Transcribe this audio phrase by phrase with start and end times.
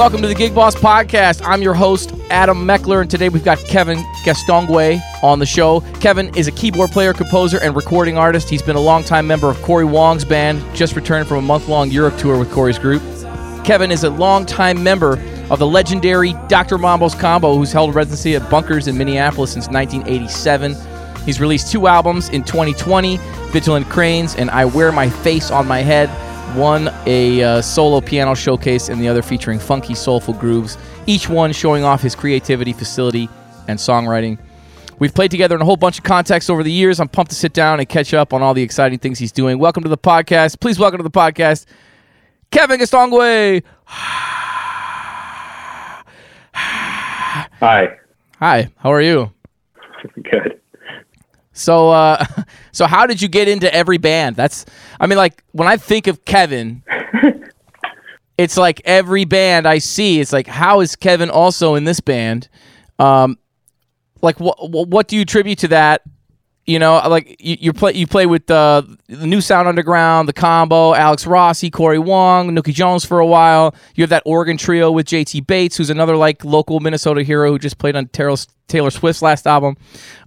[0.00, 1.42] welcome to the Gig Boss Podcast.
[1.44, 5.82] I'm your host, Adam Meckler, and today we've got Kevin Gastonguay on the show.
[6.00, 8.48] Kevin is a keyboard player, composer, and recording artist.
[8.48, 11.90] He's been a longtime member of Cory Wong's band, just returned from a month long
[11.90, 13.02] Europe tour with Cory's group.
[13.62, 16.78] Kevin is a longtime member of the legendary Dr.
[16.78, 20.76] Mambo's Combo, who's held residency at Bunkers in Minneapolis since 1987.
[21.26, 23.18] He's released two albums in 2020
[23.50, 26.08] Vigilant Cranes and I Wear My Face on My Head
[26.54, 30.76] one a uh, solo piano showcase and the other featuring funky, soulful grooves,
[31.06, 33.28] each one showing off his creativity, facility,
[33.68, 34.38] and songwriting.
[34.98, 37.00] We've played together in a whole bunch of contexts over the years.
[37.00, 39.58] I'm pumped to sit down and catch up on all the exciting things he's doing.
[39.58, 40.60] Welcome to the podcast.
[40.60, 41.66] Please welcome to the podcast,
[42.50, 43.62] Kevin Gastonguay.
[47.60, 47.96] Hi.
[48.38, 48.68] Hi.
[48.76, 49.32] How are you?
[50.22, 50.59] Good.
[51.60, 52.24] So, uh,
[52.72, 54.36] so how did you get into every band?
[54.36, 54.66] That's,
[54.98, 56.82] I mean, like when I think of Kevin,
[58.38, 62.48] it's like every band I see, it's like, how is Kevin also in this band?
[62.98, 63.38] Um,
[64.22, 66.02] like what what do you attribute to that?
[66.66, 70.32] You know, like you, you play you play with uh, the New Sound Underground, the
[70.32, 73.74] Combo, Alex Rossi, Cory Wong, Nooky Jones for a while.
[73.94, 77.58] You have that organ trio with JT Bates, who's another like local Minnesota hero who
[77.58, 78.36] just played on Taylor,
[78.68, 79.76] Taylor Swift's last album.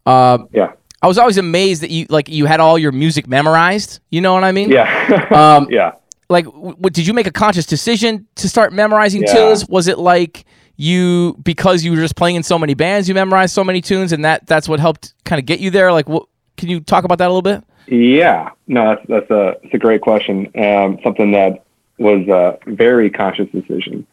[0.06, 0.74] Uh, yeah.
[1.04, 4.00] I was always amazed that you like you had all your music memorized.
[4.10, 4.70] You know what I mean?
[4.70, 5.28] Yeah.
[5.58, 5.92] um, yeah.
[6.30, 6.46] Like,
[6.94, 9.34] did you make a conscious decision to start memorizing yeah.
[9.34, 9.68] tunes?
[9.68, 10.46] Was it like
[10.78, 14.14] you because you were just playing in so many bands, you memorized so many tunes,
[14.14, 15.92] and that that's what helped kind of get you there?
[15.92, 16.26] Like, what?
[16.56, 17.66] Can you talk about that a little bit?
[17.88, 18.52] Yeah.
[18.68, 20.50] No, that's that's a it's a great question.
[20.58, 21.66] Um, something that
[21.98, 24.08] was a very conscious decision,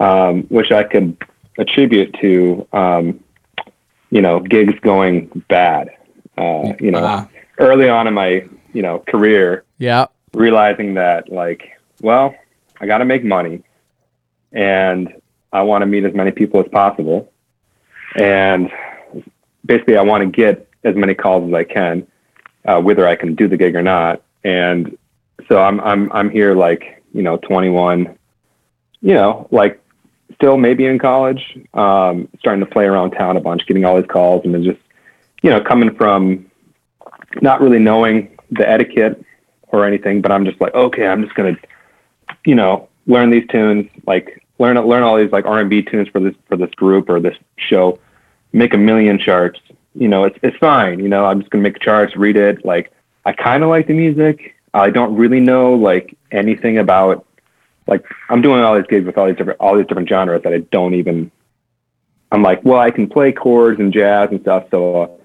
[0.00, 1.14] um, which I could
[1.58, 3.22] attribute to, um,
[4.08, 5.90] you know, gigs going bad
[6.38, 7.26] uh, you know, uh
[7.58, 9.64] early on in my, you know, career.
[9.78, 10.06] Yeah.
[10.34, 11.70] Realizing that like,
[12.00, 12.34] well,
[12.80, 13.62] I got to make money
[14.52, 15.12] and
[15.52, 17.32] I want to meet as many people as possible.
[18.16, 18.70] And
[19.64, 22.06] basically I want to get as many calls as I can,
[22.64, 24.22] uh, whether I can do the gig or not.
[24.44, 24.96] And
[25.48, 28.18] so I'm, I'm, I'm here like, you know, 21,
[29.00, 29.80] you know, like
[30.34, 34.10] still maybe in college, um, starting to play around town a bunch, getting all these
[34.10, 34.80] calls and then just
[35.42, 36.50] you know, coming from
[37.40, 39.24] not really knowing the etiquette
[39.68, 41.56] or anything, but I'm just like, okay, I'm just gonna,
[42.44, 46.34] you know, learn these tunes, like learn learn all these like R&B tunes for this
[46.48, 47.98] for this group or this show,
[48.52, 49.60] make a million charts.
[49.94, 51.00] You know, it's it's fine.
[51.00, 52.64] You know, I'm just gonna make charts, read it.
[52.64, 52.92] Like,
[53.24, 54.54] I kind of like the music.
[54.74, 57.26] I don't really know like anything about
[57.86, 60.52] like I'm doing all these gigs with all these different all these different genres that
[60.52, 61.30] I don't even.
[62.30, 65.18] I'm like, well, I can play chords and jazz and stuff, so.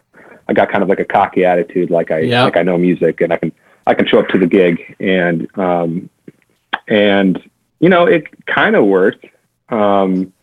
[0.47, 2.45] I got kind of like a cocky attitude, like I yep.
[2.45, 3.51] like I know music and I can
[3.85, 6.09] I can show up to the gig and um,
[6.87, 7.41] and
[7.79, 9.25] you know it kind of worked,
[9.69, 10.33] um,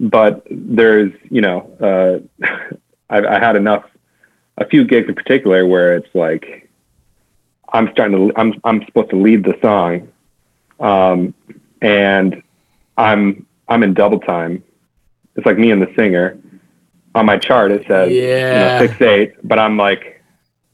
[0.00, 2.46] but there's you know uh,
[3.10, 3.84] I, I had enough
[4.58, 6.68] a few gigs in particular where it's like
[7.72, 10.08] I'm starting to I'm I'm supposed to lead the song,
[10.80, 11.34] um,
[11.80, 12.42] and
[12.96, 14.62] I'm I'm in double time.
[15.36, 16.38] It's like me and the singer,
[17.14, 18.80] on my chart it says yeah.
[18.80, 20.14] you know, six eight, but I'm like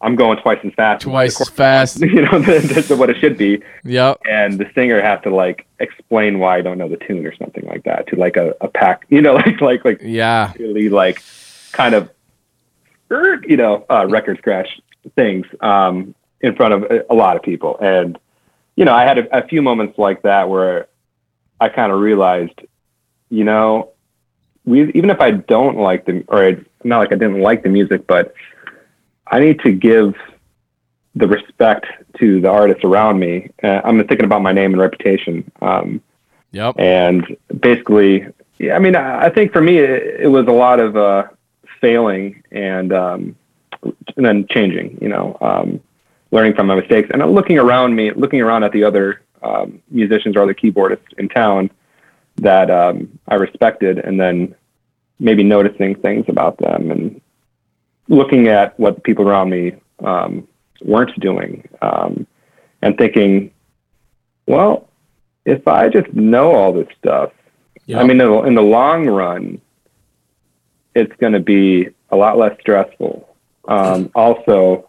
[0.03, 1.03] I'm going twice as fast.
[1.03, 2.01] Twice as fast.
[2.11, 3.63] You know, that's what it should be.
[3.85, 4.23] Yep.
[4.29, 7.67] And the singer has to like explain why I don't know the tune or something
[7.67, 11.23] like that to like a, a pack, you know, like like like yeah, really like
[11.73, 12.11] kind of
[13.11, 14.69] you know, uh, record scratch
[15.17, 17.77] things um, in front of a, a lot of people.
[17.81, 18.19] And
[18.77, 20.89] you know, I had a, a few moments like that where
[21.61, 22.59] I kind of realized,
[23.29, 23.91] you know,
[24.71, 27.69] we even if I don't like the or it's not like I didn't like the
[27.69, 28.33] music, but
[29.27, 30.15] I need to give
[31.15, 31.87] the respect
[32.19, 33.51] to the artists around me.
[33.63, 35.51] Uh, I'm thinking about my name and reputation.
[35.61, 36.01] Um,
[36.53, 36.77] yep.
[36.79, 38.27] And basically,
[38.59, 41.25] yeah, I mean, I, I think for me, it, it, was a lot of uh,
[41.81, 43.37] failing and um,
[43.83, 44.99] and then changing.
[45.01, 45.81] You know, um,
[46.31, 50.37] learning from my mistakes and looking around me, looking around at the other um, musicians
[50.37, 51.71] or other keyboardists in town
[52.37, 54.55] that um, I respected, and then
[55.21, 57.21] maybe noticing things about them and
[58.09, 60.49] looking at what the people around me um,
[60.83, 62.27] weren't doing, um,
[62.83, 63.53] and thinking,
[64.47, 64.89] well,
[65.45, 67.33] if I just know all this stuff.
[68.01, 69.61] I mean, in the long run,
[70.95, 73.29] it's going to be a lot less stressful.
[73.67, 74.89] Um, also,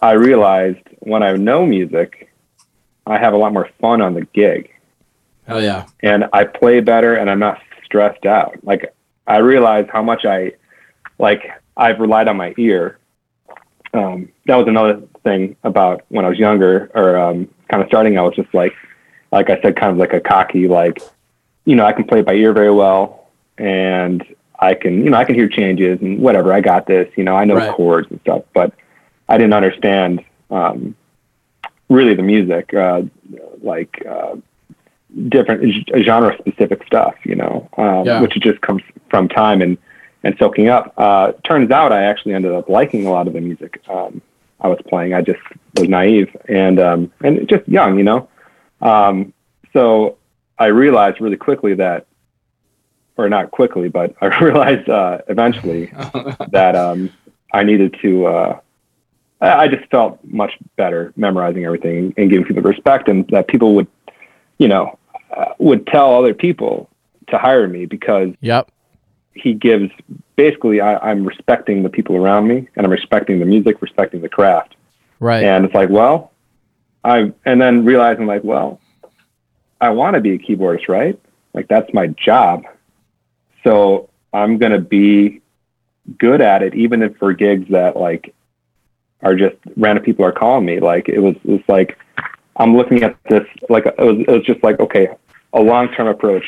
[0.00, 2.32] I realized when I know music,
[3.06, 4.70] I have a lot more fun on the gig.
[5.46, 5.86] Hell yeah.
[6.00, 8.56] And I play better and I'm not stressed out.
[8.62, 8.94] Like
[9.32, 10.52] I realized how much I
[11.18, 12.98] like I've relied on my ear.
[13.94, 18.18] Um, that was another thing about when I was younger or um, kind of starting.
[18.18, 18.74] I was just like,
[19.30, 21.00] like I said, kind of like a cocky, like
[21.64, 24.22] you know, I can play by ear very well, and
[24.58, 26.52] I can, you know, I can hear changes and whatever.
[26.52, 27.72] I got this, you know, I know Right.
[27.72, 28.74] chords and stuff, but
[29.28, 30.94] I didn't understand um,
[31.88, 33.02] really the music, uh,
[33.62, 34.36] like uh,
[35.28, 35.62] different
[36.04, 38.20] genre specific stuff, you know, um, Yeah.
[38.20, 39.76] which just comes from time and
[40.24, 40.92] and soaking up.
[40.96, 44.22] Uh, turns out I actually ended up liking a lot of the music um,
[44.60, 45.14] I was playing.
[45.14, 45.40] I just
[45.76, 48.28] was naive and um, and just young, you know.
[48.80, 49.32] Um,
[49.72, 50.16] so
[50.58, 52.06] I realized really quickly that,
[53.16, 55.86] or not quickly, but I realized uh, eventually
[56.50, 57.10] that um,
[57.52, 58.26] I needed to.
[58.26, 58.60] Uh,
[59.40, 63.74] I I just felt much better memorizing everything and giving people respect, and that people
[63.74, 63.88] would,
[64.58, 64.96] you know,
[65.32, 66.88] uh, would tell other people
[67.28, 68.70] to hire me because Yep.
[69.34, 69.90] he gives
[70.36, 74.28] basically I, I'm respecting the people around me and I'm respecting the music, respecting the
[74.28, 74.74] craft.
[75.20, 75.44] Right.
[75.44, 76.32] And it's like, well,
[77.04, 78.80] I and then realizing like, well,
[79.80, 81.18] I want to be a keyboardist, right?
[81.54, 82.64] Like that's my job.
[83.64, 85.40] So I'm gonna be
[86.18, 88.34] good at it, even if for gigs that like
[89.22, 90.80] are just random people are calling me.
[90.80, 91.98] Like it was, it was like
[92.56, 95.08] I'm looking at this like it was, it was just like okay,
[95.52, 96.44] a long term approach.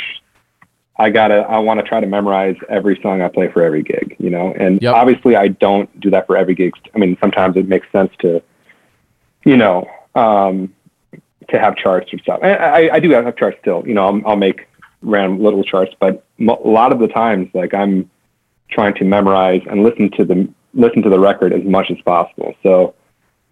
[0.97, 4.15] I gotta, I want to try to memorize every song I play for every gig,
[4.21, 4.55] you know.
[4.57, 4.95] And Yep.
[4.95, 6.73] obviously, I don't do that for every gig.
[6.95, 8.41] I mean, sometimes it makes sense to,
[9.45, 10.73] you know, um,
[11.49, 12.41] to have charts or stuff.
[12.43, 13.83] And I, I do have charts still.
[13.87, 14.69] You know, I'll, I'll make
[15.03, 18.09] random little charts, but a lot of the times, like I'm
[18.71, 22.55] trying to memorize and listen to the listen to the record as much as possible.
[22.63, 22.95] So,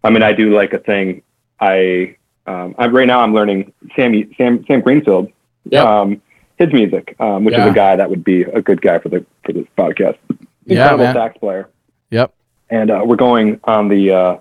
[0.03, 1.23] I mean, I do like a thing.
[1.61, 2.17] I,
[2.47, 5.31] um, I right now I'm learning Sammy Sam Sam Greenfield,
[5.71, 5.85] Yep.
[5.87, 6.23] um,
[6.57, 7.65] his music, um, which Yeah.
[7.67, 10.17] is a guy that would be a good guy for the for this podcast.
[10.67, 11.15] Yeah, Incredible man.
[11.15, 11.69] sax player
[12.11, 12.33] Yep.
[12.71, 14.37] and uh, we're going on the uh,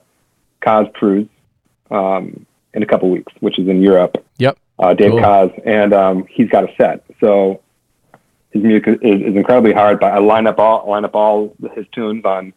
[0.61, 1.27] Koz cruise
[1.89, 4.23] um, in a couple weeks, which is in Europe.
[4.37, 4.57] Yep.
[4.79, 5.19] Uh, Dave Cool.
[5.21, 7.61] Koz, and um, he's got a set, so
[8.51, 9.99] his music is, is incredibly hard.
[9.99, 12.53] But I line up all line up all his tunes on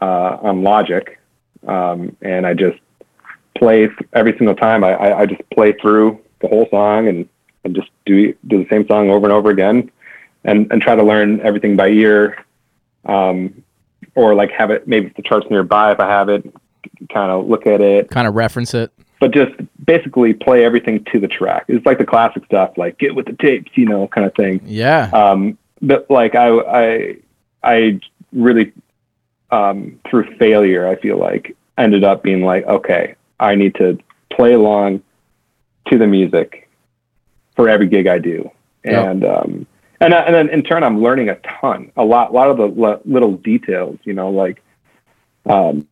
[0.00, 1.18] uh, on Logic,
[1.66, 2.78] um, and I just
[3.56, 4.82] play th- every single time.
[4.82, 7.28] I, I, I just play through the whole song and,
[7.64, 9.90] and just do do the same song over and over again,
[10.44, 12.44] and and try to learn everything by ear.
[13.04, 13.62] Um,
[14.14, 16.44] or like have it maybe the charts nearby if I have it,
[17.12, 18.92] kind of look at it, Kind of reference it.
[19.20, 19.52] but just
[19.86, 21.64] basically play everything to the track.
[21.68, 24.60] It's like the classic stuff, like get with the tapes, you know, kind of thing.
[24.66, 25.10] Yeah.
[25.14, 27.16] Um, but like I, I,
[27.64, 28.00] I
[28.32, 28.72] really,
[29.50, 33.98] um, through failure, I feel like ended up being like, okay, I need to
[34.30, 35.02] play along
[35.88, 36.61] to the music
[37.62, 38.50] for every gig I do.
[38.84, 39.08] Yeah.
[39.10, 39.66] And, um,
[40.00, 42.66] and, and then in turn, I'm learning a ton, a lot, a lot of the
[43.04, 44.60] little details, you know, like,
[45.46, 45.86] um,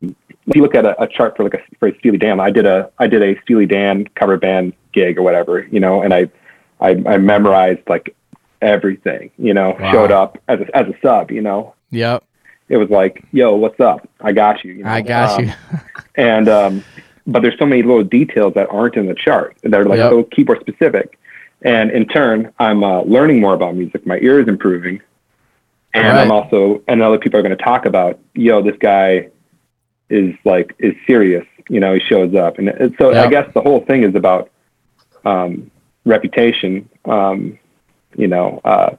[0.00, 2.50] if you look at a, a chart for like a for a Steely Dan, I
[2.50, 6.12] did a I did a Steely Dan cover band gig or whatever, you know, and
[6.12, 6.28] I
[6.80, 8.16] I, I memorized like
[8.60, 9.92] everything, you know, Wow.
[9.92, 11.74] showed up as a, as a sub, you know.
[11.90, 12.24] Yep.
[12.68, 14.08] It was like, yo, what's up?
[14.20, 14.72] I got you.
[14.72, 14.90] you know?
[14.90, 15.52] I got Um, you.
[16.16, 16.84] and um,
[17.26, 20.10] but there's so many little details that aren't in the chart that are like Yep.
[20.10, 21.18] so keyboard specific.
[21.62, 24.04] And in turn, I'm uh, learning more about music.
[24.06, 25.00] My ear is improving,
[25.94, 26.18] and Right.
[26.22, 29.28] I'm also and other people are going to talk about, yo, this guy
[30.10, 31.46] is like is serious.
[31.68, 34.50] You know, he shows up, and it- so I guess the whole thing is about
[35.24, 35.70] um,
[36.04, 36.88] reputation.
[37.04, 37.58] Um,
[38.16, 38.96] you know, uh,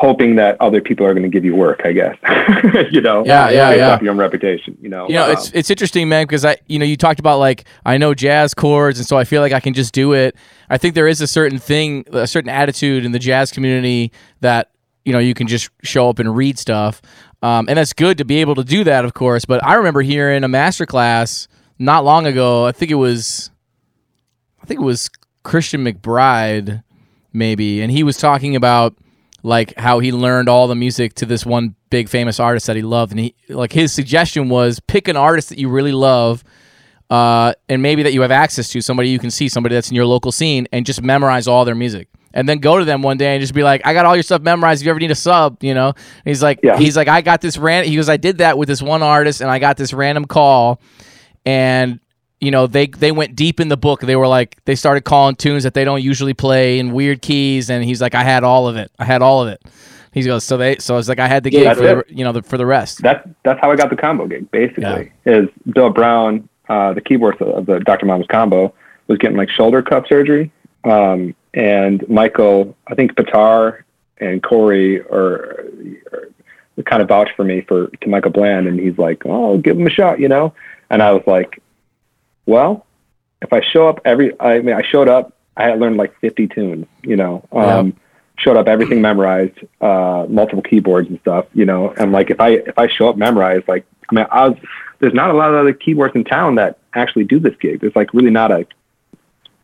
[0.00, 1.82] hoping that other people are going to give you work.
[1.84, 2.16] I guess.
[2.90, 3.90] you know, Yeah, yeah, yeah.
[3.90, 4.76] off your own reputation.
[4.80, 7.20] You know, You know, Um, it's it's interesting, man, because I, you know, you talked
[7.20, 10.14] about like I know jazz chords, and so I feel like I can just do
[10.14, 10.34] it.
[10.70, 14.70] I think there is a certain thing, a certain attitude in the jazz community that
[15.04, 17.02] you know you can just show up and read stuff,
[17.42, 19.44] um, and that's good to be able to do that, of course.
[19.44, 21.46] But I remember hearing a master class
[21.78, 22.64] not long ago.
[22.64, 23.50] I think it was,
[24.62, 25.10] I think it was
[25.42, 26.82] Christian McBride,
[27.34, 28.94] maybe, and he was talking about
[29.42, 32.82] like how he learned all the music to this one big famous artist that he
[32.82, 33.12] loved.
[33.12, 36.44] And he like his suggestion was pick an artist that you really love
[37.08, 39.96] uh, and maybe that you have access to somebody you can see somebody that's in
[39.96, 42.08] your local scene and just memorize all their music.
[42.32, 44.22] And then go to them one day and just be like i got all your
[44.22, 44.82] stuff memorized.
[44.82, 45.88] If you ever need a sub you know?
[45.88, 46.78] And he's like Yeah.
[46.78, 49.40] he's like i got this ran he goes i did that with this one artist
[49.40, 50.80] and i got this random call
[51.44, 51.98] and
[52.40, 55.36] you know they they went deep in the book they were like they started calling
[55.36, 58.66] tunes that they don't usually play in weird keys and he's like i had all
[58.66, 59.62] of it i had all of it
[60.12, 62.32] he goes so they so it's like i had the gig for the, you know
[62.32, 64.50] the, for the rest that's that's how I got the combo gig.
[64.50, 64.84] Basically,
[65.26, 68.06] is Bill Brown, uh, the keyboardist of the Dr.
[68.06, 68.72] Mambo's combo,
[69.08, 70.52] was getting like shoulder cup surgery,
[70.84, 73.82] um, and Michael, I think Patar
[74.18, 75.66] and Cory are,
[76.76, 79.78] are kind of vouched for me for to Michael Bland, and he's like, "Oh, give
[79.78, 80.54] him a shot," you know.
[80.90, 81.62] And I was like,
[82.50, 82.86] "Well,
[83.42, 85.32] if I show up every, I mean, I showed up.
[85.56, 87.92] I had learned like 50 tunes, you know, um, yeah.
[88.38, 92.50] showed up everything memorized, uh, multiple keyboards and stuff, you know, and like if I
[92.72, 94.58] if I show up memorized, like I mean, I was
[95.00, 97.80] there's not a lot of other keyboards in town that actually do this gig.
[97.80, 98.66] There's like really not a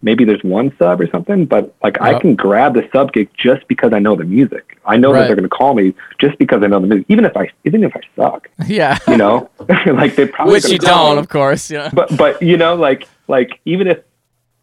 [0.03, 2.03] maybe there's one sub or something, but like yep.
[2.03, 4.79] I can grab the sub gig just because I know the music.
[4.85, 5.21] I know right.
[5.21, 7.51] that they're going to call me just because I know the music, even if I
[7.65, 8.49] even if I suck.
[8.67, 9.49] Yeah, you know,
[9.87, 11.21] like they probably which you don't, me.
[11.21, 11.71] of course.
[11.71, 13.99] Yeah, but but you know, like like even if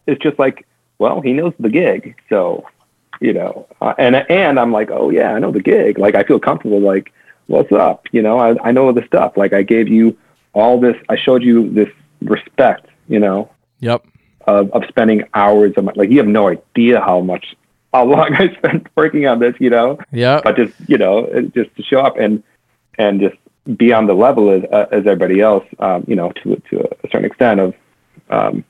[0.07, 0.65] it's just like,
[0.99, 2.65] well, he knows the gig, so
[3.21, 5.97] you know, uh, and and I'm like, oh yeah, I know the gig.
[5.97, 6.79] Like I feel comfortable.
[6.79, 7.13] Like
[7.47, 8.07] what's up?
[8.11, 9.37] You know, I I know the stuff.
[9.37, 10.17] Like I gave you
[10.53, 10.95] all this.
[11.09, 11.89] I showed you this
[12.21, 12.87] respect.
[13.07, 13.49] You know.
[13.79, 14.05] Yep
[14.45, 17.55] of, of spending hours of my, like you have no idea how much
[17.93, 19.99] how long I spent working on this, you know.
[20.11, 20.41] Yeah.
[20.43, 22.43] But just you know, just to show up and
[22.97, 23.35] and just
[23.77, 27.07] be on the level as uh, as everybody else, um, you know, to to a
[27.09, 27.73] certain extent of
[28.29, 28.63] um,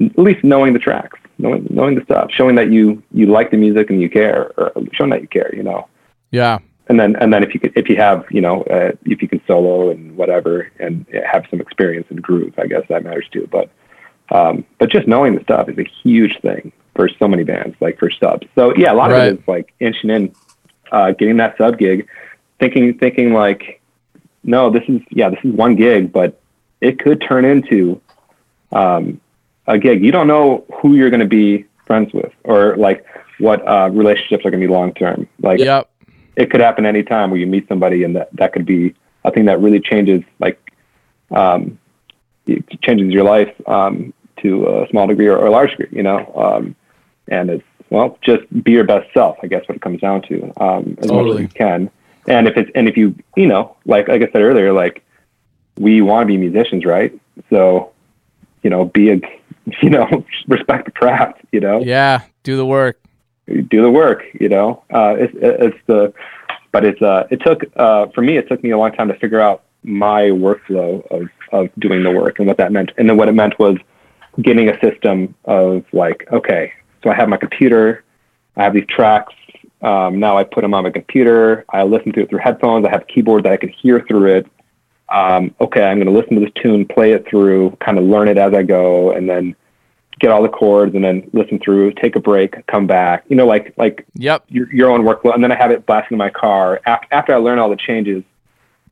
[0.00, 3.56] at least knowing the tracks, knowing knowing the stuff, showing that you you like the
[3.56, 5.88] music and you care, or showing that you care, you know.
[6.30, 6.58] Yeah.
[6.88, 9.28] And then and then if you could, if you have you know uh, if you
[9.28, 13.48] can solo and whatever and have some experience in groove, I guess that matters too.
[13.50, 13.70] But
[14.30, 17.98] um, but just knowing the stuff is a huge thing for so many bands, like
[17.98, 18.46] for subs.
[18.54, 19.28] So yeah, a lot right.
[19.28, 20.34] of it is like inching in,
[20.90, 22.08] uh, getting that sub gig,
[22.58, 23.80] thinking, thinking like,
[24.42, 26.40] no, this is, yeah, this is one gig, but
[26.80, 28.00] it could turn into,
[28.72, 29.20] um,
[29.66, 30.02] a gig.
[30.02, 33.04] You don't know who you're going to be friends with or like
[33.38, 35.28] what, uh, relationships are going to be long-term.
[35.40, 35.90] Like yep.
[36.36, 39.46] it could happen anytime where you meet somebody and that, that could be a thing
[39.46, 40.58] that really changes like,
[41.30, 41.78] um,
[42.46, 46.02] it changes your life um, to a small degree or, or a large degree, you
[46.02, 46.32] know.
[46.34, 46.76] Um,
[47.28, 49.38] and it's well, just be your best self.
[49.42, 51.28] I guess what it comes down to um, as totally.
[51.28, 51.90] much as you can.
[52.28, 55.04] And if it's and if you you know like like I said earlier, like
[55.78, 57.18] we want to be musicians, right?
[57.50, 57.92] So
[58.62, 59.20] you know, be a
[59.82, 61.40] you know respect the craft.
[61.52, 61.80] You know.
[61.80, 63.00] Yeah, do the work.
[63.46, 64.24] Do the work.
[64.38, 66.12] You know, uh, it's it's the
[66.72, 69.14] but it's uh it took uh for me it took me a long time to
[69.14, 72.90] figure out my workflow of of doing the work and what that meant.
[72.98, 73.76] And then what it meant was
[74.40, 78.04] getting a system of like, okay, so I have my computer,
[78.56, 79.34] I have these tracks.
[79.82, 81.64] Um, now I put them on my computer.
[81.68, 82.86] I listen to it through headphones.
[82.86, 84.46] I have a keyboard that I can hear through it.
[85.08, 88.28] Um, okay, I'm going to listen to this tune, play it through, kind of learn
[88.28, 89.54] it as I go, and then
[90.18, 93.24] get all the chords, and then listen through, take a break, come back.
[93.28, 94.44] You know, like like yep.
[94.48, 95.34] your your own workflow.
[95.34, 96.80] And then I have it blasting in my car.
[96.86, 98.24] After after I learn all the changes,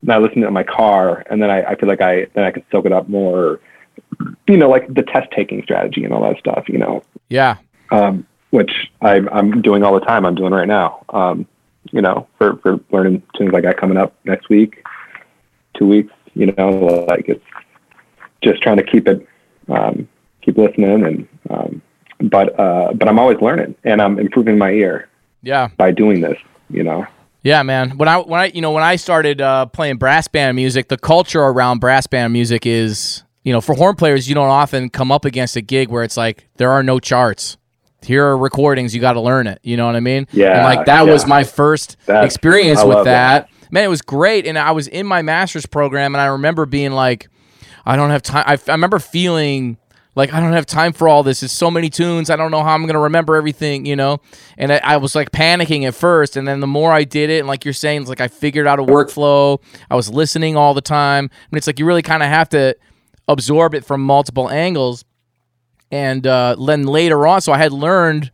[0.03, 2.27] then I listen to it in my car, and then I, I feel like I
[2.35, 3.59] then I can soak it up more
[4.47, 7.03] you know, like the test taking strategy and all that stuff, you know.
[7.29, 7.57] Yeah.
[7.91, 10.25] Um, which I, I'm doing all the time.
[10.25, 11.05] I'm doing right now.
[11.09, 11.47] Um,
[11.93, 14.85] you know, for, for learning tunes like I coming up next week,
[15.77, 16.71] two weeks, you know,
[17.09, 17.45] like it's
[18.43, 19.27] just trying to keep it,
[19.69, 20.09] um,
[20.43, 21.83] keep listening and, um,
[22.31, 25.09] but, uh, but I'm always learning and I'm improving my ear.
[25.43, 25.69] Yeah.
[25.77, 26.39] By doing this,
[26.71, 27.07] you know.
[27.45, 27.99] Yeah, man.
[27.99, 30.97] When I when I you know when I started uh, playing brass band music, the
[30.97, 35.13] culture around brass band music is you know, for horn players, you don't often come
[35.13, 37.57] up against a gig where it's like there are no charts.
[38.03, 38.95] Here are recordings.
[38.95, 39.61] You got to learn it.
[39.63, 40.27] You know what I mean?
[40.33, 40.57] Yeah.
[40.57, 41.13] And like that yeah.
[41.13, 43.49] was my first experience with that.
[43.49, 43.51] that.
[43.71, 44.47] Man, it was great.
[44.47, 47.29] And I was in my master's program, and I remember being like,
[47.87, 48.45] I don't have time.
[48.47, 49.79] I, I remember feeling
[50.15, 51.43] like I don't have time for all this.
[51.43, 52.31] It's so many tunes.
[52.31, 54.21] I don't know how I'm gonna remember everything, you know.
[54.57, 57.41] And I, I, was like panicking at first, and then the more I did it,
[57.41, 59.61] and like you're saying, it's like I figured out a workflow.
[59.91, 61.31] I was listening all the time.
[61.33, 62.77] I mean, it's like you really kind of have to
[63.29, 65.05] absorb it from multiple angles.
[65.91, 68.31] And uh, then later on, so I had learned,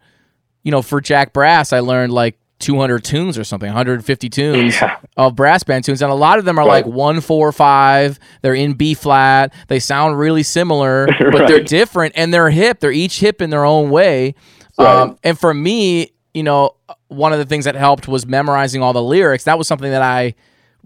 [0.62, 4.99] you know, for Jack Brass, I learned like 200 tunes or something, 150 tunes yeah.
[5.16, 6.85] of brass band tunes, and a lot of them are right.
[6.85, 8.18] like one, four, five.
[8.42, 9.52] They're in B flat.
[9.68, 11.49] They sound really similar, but right.
[11.49, 12.80] they're different and they're hip.
[12.80, 14.35] They're each hip in their own way.
[14.78, 15.02] Right.
[15.02, 16.76] Um, and for me, you know,
[17.09, 19.44] one of the things that helped was memorizing all the lyrics.
[19.44, 20.35] That was something that I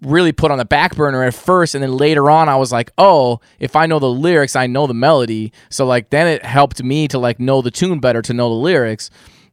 [0.02, 2.90] really put on the back burner at first and then later on I was like,
[2.98, 6.82] "Oh, if I know the lyrics, I know the melody." So like then it helped
[6.82, 9.10] me to like know the tune better to know the lyrics.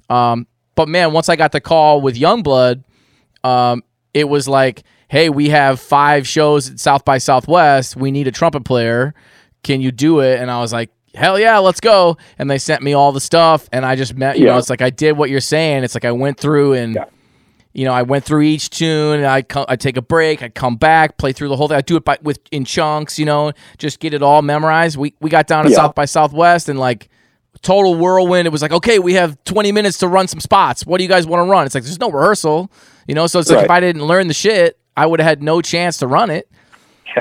[0.10, 2.83] Um, but man, once I got the call with Youngblood,
[3.43, 3.83] um,
[4.13, 7.95] it was like, "Hey, we have 5 shows at South by Southwest.
[7.95, 9.13] We need a trumpet player.
[9.63, 12.17] Can you do it?" And I was like, hell yeah, let's go.
[12.39, 14.53] And they sent me all the stuff, and I just met, you yeah.
[14.53, 15.83] know, it's like I did what you're saying.
[15.83, 17.05] It's like I went through and yeah
[17.73, 19.19] you know, I went through each tune.
[19.19, 20.43] And I I take a break.
[20.43, 21.77] I come back, play through the whole thing.
[21.77, 23.17] I do it by with in chunks.
[23.17, 24.97] You know, just get it all memorized.
[24.97, 25.77] We we got down to yeah.
[25.77, 27.09] South by Southwest and like
[27.61, 28.47] total whirlwind.
[28.47, 30.85] It was like, okay, we have 20 minutes to run some spots.
[30.85, 31.65] What do you guys want to run?
[31.65, 32.71] It's like there's no rehearsal.
[33.07, 35.43] You know, so it's like if I didn't learn the shit, I would have had
[35.43, 36.49] no chance to run it.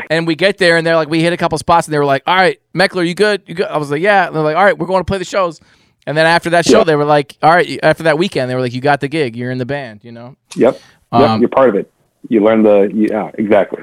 [0.09, 2.05] And we get there and they're like, we hit a couple spots and they were
[2.05, 3.43] like, all right, Meckler, you good?
[3.47, 3.67] You good?
[3.67, 4.27] I was like, yeah.
[4.27, 5.61] And they're like, all right, we're going to play the shows.
[6.07, 6.85] And then after that show, Yeah.
[6.85, 9.37] they were like, "All right." After that weekend, they were like, "You got the gig.
[9.37, 10.37] You're in the band." You know.
[10.57, 10.75] Yep.
[11.13, 11.21] Yep.
[11.21, 11.91] Um, you're part of it.
[12.29, 13.83] You learn the yeah exactly.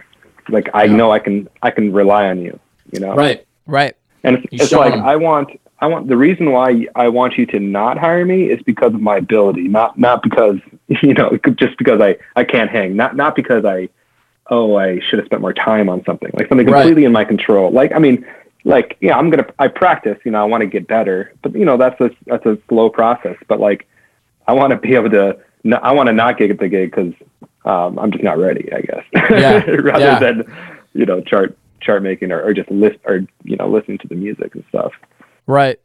[0.50, 2.60] Like I know I can I can rely on you.
[2.92, 3.14] You know.
[3.16, 3.46] Right.
[3.66, 3.96] Right.
[4.24, 5.06] And it's, it's like them.
[5.06, 8.62] I want I want the reason why I want you to not hire me is
[8.64, 10.58] because of my ability, not not because
[10.88, 13.90] you know just because I I can't hang, not not because I
[14.50, 16.82] oh I should have spent more time on something like something Right.
[16.82, 17.72] completely in my control.
[17.72, 18.26] Like I mean,
[18.68, 21.64] like yeah, I'm gonna I practice, you know, I want to get better, but you
[21.66, 23.38] know that's a that's a slow process.
[23.48, 23.88] But like
[24.48, 25.38] I want to be able to
[25.82, 27.14] I want to not get the gig because
[27.66, 29.64] um, I'm just not ready, I guess, Yeah.
[29.82, 30.20] rather Yeah.
[30.20, 30.54] than
[30.94, 34.16] you know chart chart making or, or just list or you know listening to the
[34.16, 34.92] music and stuff.
[35.46, 35.80] Right.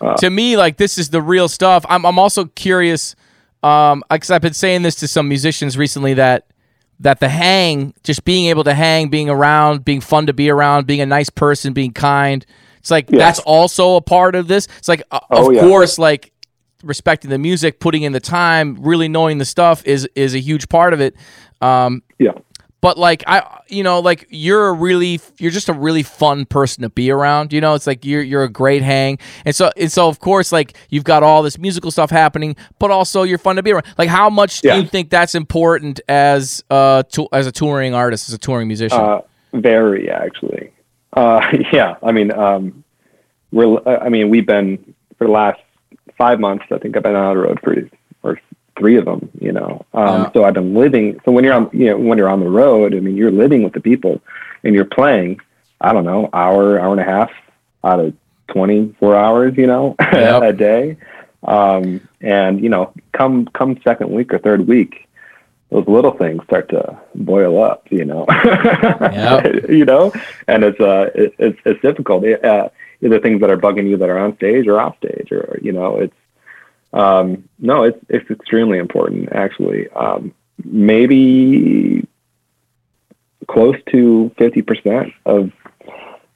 [0.00, 1.86] Uh, to me, like this is the real stuff.
[1.88, 3.14] I'm I'm also curious,
[3.62, 6.46] um, because I've been saying this to some musicians recently that
[7.02, 10.86] that the hang, just being able to hang, being around, being fun to be around,
[10.86, 12.46] being a nice person, being kind.
[12.78, 13.18] It's like Yeah.
[13.18, 14.66] that's also a part of this.
[14.78, 15.62] It's like, uh, Oh, of yeah.
[15.62, 16.32] course, like
[16.82, 20.68] respecting the music, putting in the time, really knowing the stuff is is a huge
[20.68, 21.14] part of it.
[21.60, 22.32] Um, Yeah.
[22.82, 26.82] But like I, you know, like you're a really, you're just a really fun person
[26.82, 27.52] to be around.
[27.52, 30.52] You know, it's like you're you're a great hang, and so and so of course,
[30.52, 33.86] like you've got all this musical stuff happening, but also you're fun to be around.
[33.96, 34.74] Like, how much Yeah.
[34.74, 38.66] do you think that's important as uh to, as a touring artist, as a touring
[38.66, 38.98] musician?
[39.00, 39.20] Uh,
[39.54, 40.72] very actually.
[41.12, 41.40] Uh,
[41.72, 42.84] yeah, I mean, um,
[43.52, 43.78] we're.
[43.86, 45.60] I mean, we've been for the last
[46.18, 46.64] five months.
[46.72, 47.88] I think I've been on the road for or
[48.82, 49.30] three of them.
[49.40, 50.30] You know, um, Yeah.
[50.32, 51.20] so I've been living.
[51.24, 53.62] So when you're on, you know, when you're on the road, I mean, you're living
[53.62, 54.20] with the people,
[54.64, 55.40] and you're playing.
[55.80, 57.30] I don't know, hour, hour and a half
[57.84, 58.14] out of
[58.48, 59.56] twenty four hours.
[59.56, 60.42] You know, Yep.
[60.42, 60.96] a day.
[61.44, 65.08] Um, and you know, come come second week or third week,
[65.70, 68.26] those little things start to boil up, you know.
[68.28, 69.44] Yep.
[69.68, 70.12] you know,
[70.48, 72.24] and it's uh, it, it's it's difficult.
[72.24, 72.68] It, uh,
[73.00, 75.72] either things that are bugging you that are on stage or off stage, or you
[75.72, 76.14] know, it's
[76.92, 79.88] um, no, it's it's extremely important actually.
[79.90, 82.06] Um, maybe
[83.48, 85.50] close to fifty percent of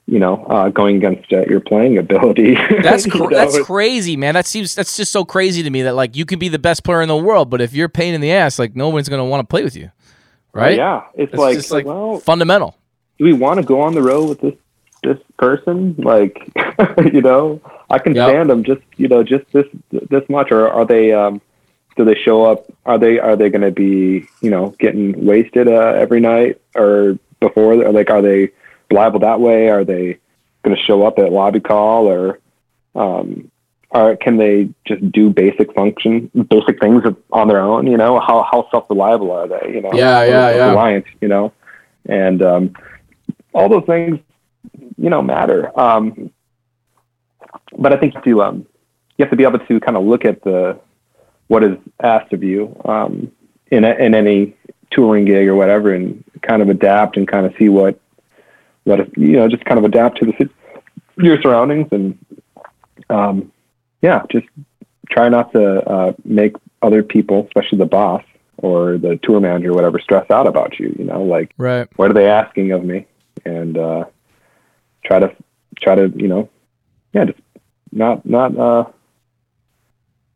[0.06, 2.54] you know uh, going against uh, your playing ability.
[2.82, 4.34] that's cr- that's crazy, man.
[4.34, 6.84] That seems that's just so crazy to me that like you can be the best
[6.84, 9.08] player in the world, but if you're a pain in the ass, like no one's
[9.08, 9.90] gonna want to play with you,
[10.52, 10.76] right?
[10.76, 12.76] Yeah, it's, It's like, like well, fundamental.
[13.18, 14.54] do we want to go on the road with this
[15.06, 15.94] this person?
[15.98, 16.36] Like,
[17.12, 18.28] you know, I can Yep.
[18.28, 21.12] stand them just you know just this this much, or are they?
[21.12, 21.40] Um,
[21.96, 22.66] do they show up?
[22.84, 27.18] Are they are they going to be you know getting wasted uh, every night or
[27.40, 27.74] before?
[27.74, 28.50] Or like, are they
[28.90, 29.68] liable that way?
[29.70, 30.18] Are they
[30.62, 32.38] going to show up at lobby call or?
[32.94, 33.50] Um,
[33.90, 37.86] or can they just do basic function, basic things on their own?
[37.86, 39.74] You know, how how self reliable are they?
[39.74, 40.68] You know, Yeah, yeah, yeah.
[40.70, 41.52] Reliant, you know,
[42.08, 42.74] and um,
[43.54, 44.18] all those things,
[44.96, 45.78] you know, matter.
[45.78, 46.30] Um,
[47.78, 48.66] but I think you um,
[49.16, 50.78] you have to be able to kind of look at the
[51.48, 53.30] what is asked of you um,
[53.70, 54.56] in a, in any
[54.90, 57.98] touring gig or whatever, and kind of adapt and kind of see what
[58.84, 60.50] what if, you know, just kind of adapt to the
[61.18, 62.18] your surroundings and
[63.10, 63.52] um,
[64.02, 64.46] yeah, just
[65.10, 68.22] try not to uh, make other people, especially the boss
[68.58, 70.94] or the tour manager, or whatever, stress out about you.
[70.98, 71.88] You know, like Right.
[71.96, 73.06] what are they asking of me,
[73.44, 74.04] and uh,
[75.06, 75.34] try to
[75.80, 76.48] try to you know,
[77.12, 77.38] yeah, just
[77.92, 78.84] not not uh,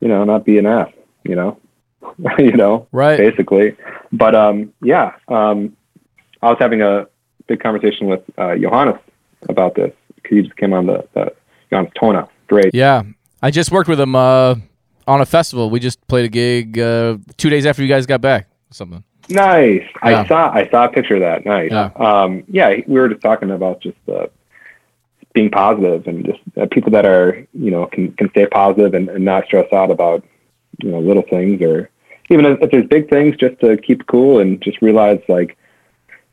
[0.00, 0.88] you know, not be an ass.
[1.24, 1.58] You know,
[2.38, 3.18] you know, Right.
[3.18, 3.76] basically.
[4.12, 5.76] But um, yeah, um,
[6.42, 7.06] I was having a
[7.46, 8.98] big conversation with uh, Johannes
[9.48, 9.92] about this.
[10.16, 11.32] because He just came on the, the
[11.70, 12.28] Johannes Tona.
[12.48, 12.74] Great.
[12.74, 13.02] Yeah,
[13.42, 14.54] I just worked with him uh,
[15.06, 15.68] on a festival.
[15.70, 18.48] We just played a gig uh, two days after you guys got back.
[18.70, 19.04] Something.
[19.28, 19.82] Nice.
[20.02, 20.20] Yeah.
[20.22, 21.44] I saw I saw a picture of that.
[21.44, 21.70] Nice.
[21.70, 21.90] Yeah.
[21.96, 24.26] Um, yeah, we were just talking about just uh,
[25.32, 29.08] being positive and just uh, people that are you know can can stay positive and,
[29.08, 30.24] and not stress out about
[30.82, 31.90] you know little things or
[32.30, 35.56] even if, if there's big things, just to keep cool and just realize like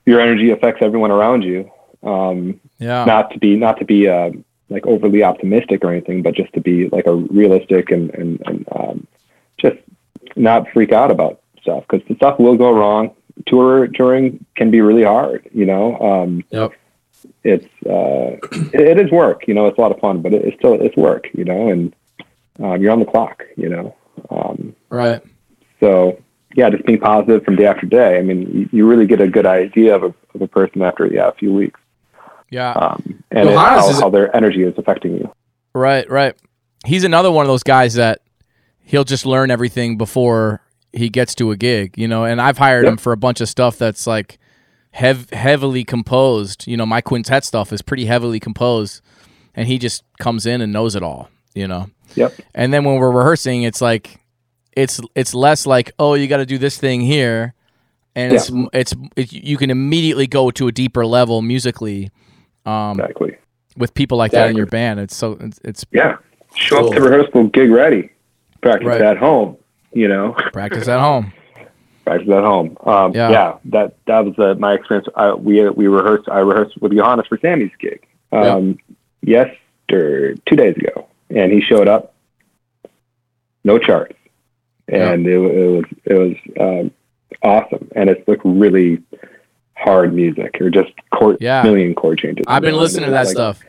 [0.05, 1.69] your energy affects everyone around you.
[2.03, 3.05] Um, Yeah.
[3.05, 4.31] not to be not to be uh,
[4.69, 8.65] like overly optimistic or anything, but just to be like a realistic and and, and
[8.71, 9.07] um,
[9.57, 9.77] just
[10.35, 13.15] not freak out about stuff because the stuff will go wrong.
[13.47, 15.97] Tour touring can be really hard, you know.
[15.99, 16.73] Um, Yep.
[17.43, 18.37] It's uh,
[18.73, 19.67] it, is work, you know.
[19.67, 21.95] It's a lot of fun, but it's still it's work, you know, and
[22.59, 23.95] um, you're on the clock, you know.
[24.29, 25.21] Um, Right.
[25.79, 26.19] so
[26.55, 28.17] yeah, just being positive from day after day.
[28.17, 31.27] I mean, you, really get a good idea of a, of a person after yeah
[31.27, 31.79] a few weeks,
[32.49, 32.71] Yeah.
[32.71, 35.31] um, and it, Johannes how, is- how their energy is affecting you.
[35.75, 36.35] Right, right.
[36.85, 38.21] He's another one of those guys that
[38.79, 40.61] he'll just learn everything before
[40.93, 42.23] he gets to a gig, you know.
[42.25, 42.91] And I've hired Yep.
[42.93, 44.39] him for a bunch of stuff that's like
[44.97, 46.67] hev- heavily composed.
[46.67, 49.01] You know, my quintet stuff is pretty heavily composed,
[49.55, 51.29] and he just comes in and knows it all.
[51.53, 51.89] You know.
[52.15, 52.33] Yep.
[52.55, 54.19] And then when we're rehearsing, it's like
[54.75, 57.53] it's it's less like oh you got to do this thing here,
[58.15, 62.09] and it's it's it, you can immediately go to a deeper level musically.
[62.65, 63.37] Um, Exactly.
[63.77, 66.17] with people like that in your band, it's so it's, it's Yeah.
[66.55, 66.87] Show Cool.
[66.89, 68.09] up to rehearsal, gig ready.
[68.61, 69.01] Practice Right.
[69.01, 69.55] at home.
[69.93, 70.35] You know.
[70.53, 71.31] practice at home.
[72.07, 72.77] Practice at home.
[72.85, 73.29] Um, Yeah.
[73.29, 73.57] yeah.
[73.65, 75.07] that that was uh, my experience.
[75.15, 76.29] I, we we rehearsed.
[76.29, 78.05] I rehearsed with Johannes for Sammy's gig.
[78.31, 78.77] Um,
[79.21, 82.13] Yesterday, two days ago, and he showed up.
[83.63, 84.15] No charts,
[84.87, 86.91] and it, it was it was um,
[87.41, 89.01] awesome, and it's like really
[89.75, 91.63] hard music or just chord, Yeah.
[91.63, 92.45] million chord changes.
[92.47, 93.59] I've been listening to that Like, stuff.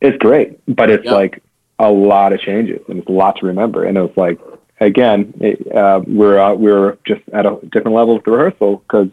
[0.00, 1.14] It's great, but it's Yep.
[1.14, 1.42] like
[1.78, 3.84] a lot of changes, and it's a lot to remember.
[3.84, 4.38] And it was like
[4.80, 9.08] again, it, uh, we're uh, we're just at a different level of the rehearsal because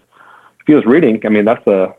[0.60, 1.96] if he was reading, I mean, that's a.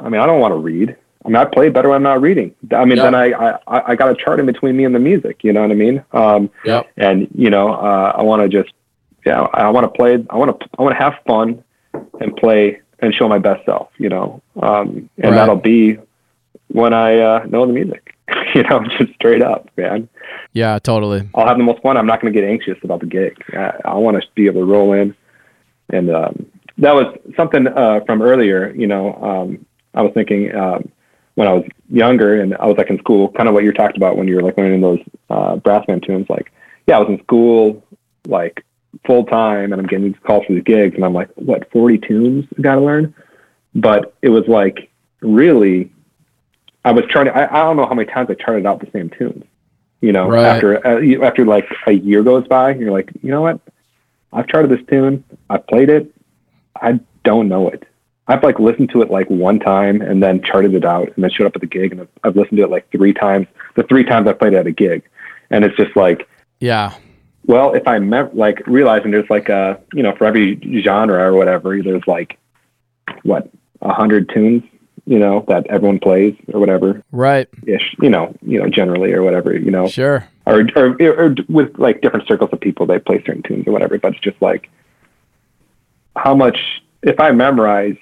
[0.00, 0.96] I mean, I don't want to read.
[1.24, 2.54] I mean, I play better when I'm not reading.
[2.70, 3.04] I mean, Yep.
[3.04, 3.32] then I,
[3.66, 5.42] I I got a chart in between me and the music.
[5.42, 6.04] You know what I mean?
[6.12, 6.86] Um, Yep.
[6.96, 8.72] and you know, uh, I want to just,
[9.26, 10.24] yeah, I want to play.
[10.30, 11.62] I want to I want to have fun
[12.20, 13.88] and play and show my best self.
[13.98, 15.34] You know, um, and Right.
[15.34, 15.98] that'll be
[16.68, 18.14] when I uh, know the music.
[18.54, 20.08] you know, just straight up, man.
[20.52, 21.28] Yeah, totally.
[21.34, 21.96] I'll have the most fun.
[21.96, 23.36] I'm not going to get anxious about the gig.
[23.52, 25.14] I, I want to be able to roll in.
[25.90, 26.46] And um,
[26.78, 28.72] that was something uh, from earlier.
[28.74, 30.90] You know, um, I was thinking um,
[31.34, 33.96] when I was younger and I was like in school, kind of what you talked
[33.96, 36.26] about when you were like learning those uh, brass band tunes.
[36.28, 36.52] Like,
[36.86, 37.82] yeah, I was in school
[38.26, 38.64] like
[39.06, 41.98] full time, and I'm getting these calls for these gigs, and I'm like, what, 40
[41.98, 43.14] tunes I got to learn?
[43.74, 45.92] But it was like really,
[46.88, 47.32] I was charting.
[47.34, 49.44] I, I don't know how many times I charted out the same tunes
[50.00, 50.44] you know, Right.
[50.44, 53.60] after uh, after like a year goes by, you're like, you know what?
[54.32, 55.24] I've charted this tune.
[55.50, 56.14] I've played it.
[56.80, 57.82] I don't know it.
[58.28, 61.30] I've like listened to it like one time and then charted it out and then
[61.32, 63.48] showed up at the gig and I've, I've listened to it like three times.
[63.74, 65.02] The three times I played it at a gig,
[65.50, 66.28] and it's just like,
[66.60, 66.94] Yeah.
[67.46, 71.32] well, if I mem- like realizing there's like a you know for every genre or
[71.34, 72.38] whatever, there's like
[73.24, 73.50] what
[73.82, 74.62] a hundred tunes,
[75.08, 77.48] you know, that everyone plays or whatever Right.
[77.66, 80.28] ish, you know, you know, generally or whatever, you know Sure.
[80.46, 83.98] or, or, or with like different circles of people, they play certain tunes or whatever.
[83.98, 84.68] But it's just like
[86.14, 86.58] how much,
[87.02, 87.96] if I memorize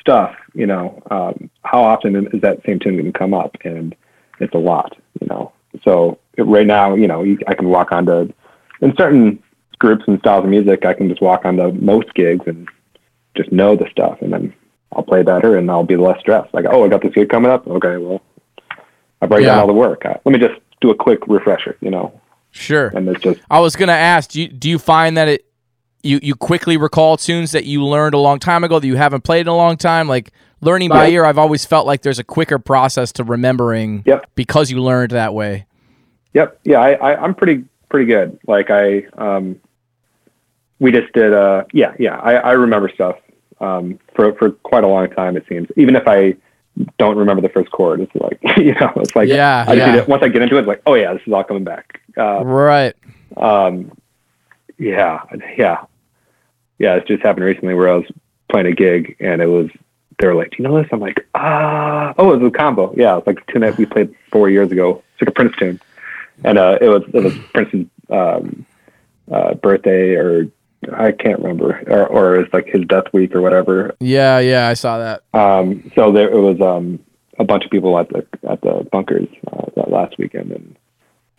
[0.00, 3.56] stuff, you know, um, how often is that same tune going to come up?
[3.64, 3.96] And
[4.38, 5.52] it's a lot, you know.
[5.82, 8.32] So right now, you know, you, I can walk onto
[8.80, 9.42] in certain
[9.78, 12.68] groups and styles of music, I can just walk onto most gigs and
[13.36, 14.54] just know the stuff, and then
[14.94, 16.52] I'll play better and I'll be less stressed.
[16.54, 17.66] Like, oh, I got this gig coming up.
[17.66, 18.20] Okay, well,
[19.20, 19.52] I've already Yeah.
[19.52, 20.04] done all the work.
[20.04, 22.12] Uh, let me just do a quick refresher, you know.
[22.50, 22.88] Sure.
[22.88, 25.44] And it's just I was gonna ask, do you, do you find that it
[26.02, 29.22] you you quickly recall tunes that you learned a long time ago that you haven't
[29.22, 30.06] played in a long time?
[30.08, 34.26] Like learning by ear, I've always felt like there's a quicker process to remembering Yep.
[34.34, 35.66] because you learned that way.
[36.34, 36.58] Yep.
[36.64, 38.38] Yeah, I, I I'm pretty pretty good.
[38.46, 39.56] Like I um
[40.80, 42.18] we just did uh yeah, yeah.
[42.18, 43.16] I, I remember stuff
[43.62, 45.68] um for for quite a long time it seems.
[45.76, 46.36] Even if I
[46.98, 49.96] don't remember the first chord, it's like you know, it's like Yeah, I yeah.
[50.02, 52.00] to- once I get into it, it's like, oh yeah, this is all coming back.
[52.16, 52.94] Uh Right.
[53.36, 53.92] um
[54.78, 55.20] yeah,
[55.56, 55.84] yeah.
[56.78, 58.06] Yeah, it just happened recently where I was
[58.50, 59.70] playing a gig and it was
[60.18, 60.88] they were like, Do you know this?
[60.92, 62.92] I'm like, ah oh it was a combo.
[62.96, 65.02] Yeah, it's like a tune that we played four years ago.
[65.12, 65.80] It's like a Prince tune.
[66.44, 68.66] And uh it was it was Prince's um
[69.30, 70.48] uh birthday or
[70.92, 71.82] I can't remember.
[71.86, 73.94] Or or it's like his death week or whatever.
[74.00, 75.22] Yeah, yeah, I saw that.
[75.32, 76.98] Um so there it was um
[77.38, 80.76] a bunch of people at the at the bunkers uh, that last weekend and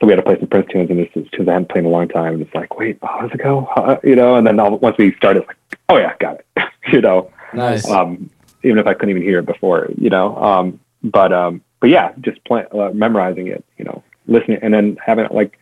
[0.04, 1.86] so we had to play some Prince tunes, and this is tunes I hadn't played
[1.86, 2.34] in a long time.
[2.34, 3.70] And it's like, wait, how does it go?
[3.74, 6.46] How, you know, and then all, once we started, it's like, oh yeah, got it.
[6.92, 7.90] you know, Nice.
[7.90, 8.30] um,
[8.64, 10.36] even if I couldn't even hear it before, you know.
[10.36, 14.98] Um, but um, but yeah, just play, uh, memorizing it, you know, listening, and then
[15.06, 15.58] having it like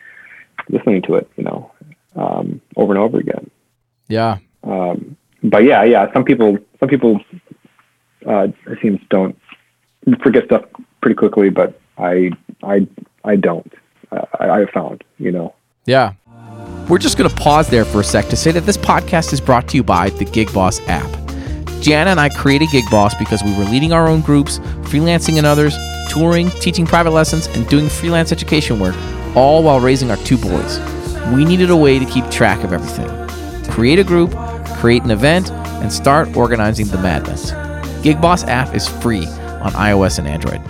[0.70, 1.72] listening to it, you know,
[2.16, 3.48] um, over and over again.
[4.12, 4.40] Yeah.
[4.64, 7.20] Um, but yeah, yeah, some people, some people,
[8.28, 9.38] uh, it seems don't
[10.22, 10.66] forget stuff
[11.02, 12.32] pretty quickly, but I,
[12.64, 12.88] I,
[13.24, 13.72] I don't.
[14.12, 15.56] Uh, I, I found, you know.
[15.86, 16.14] Yeah.
[16.90, 19.40] We're just going to pause there for a sec to say that this podcast is
[19.40, 21.10] brought to you by the Gig Boss app.
[21.80, 25.46] Jana and I created Gig Boss because we were leading our own groups, freelancing in
[25.46, 25.76] others,
[26.10, 28.96] touring, teaching private lessons, and doing freelance education work,
[29.36, 30.80] all while raising our two boys.
[31.34, 33.21] We needed a way to keep track of everything.
[33.72, 34.32] Create a group,
[34.80, 37.52] create an event, and start organizing the madness.
[38.04, 40.62] Gig Boss app is free on iOS and Android.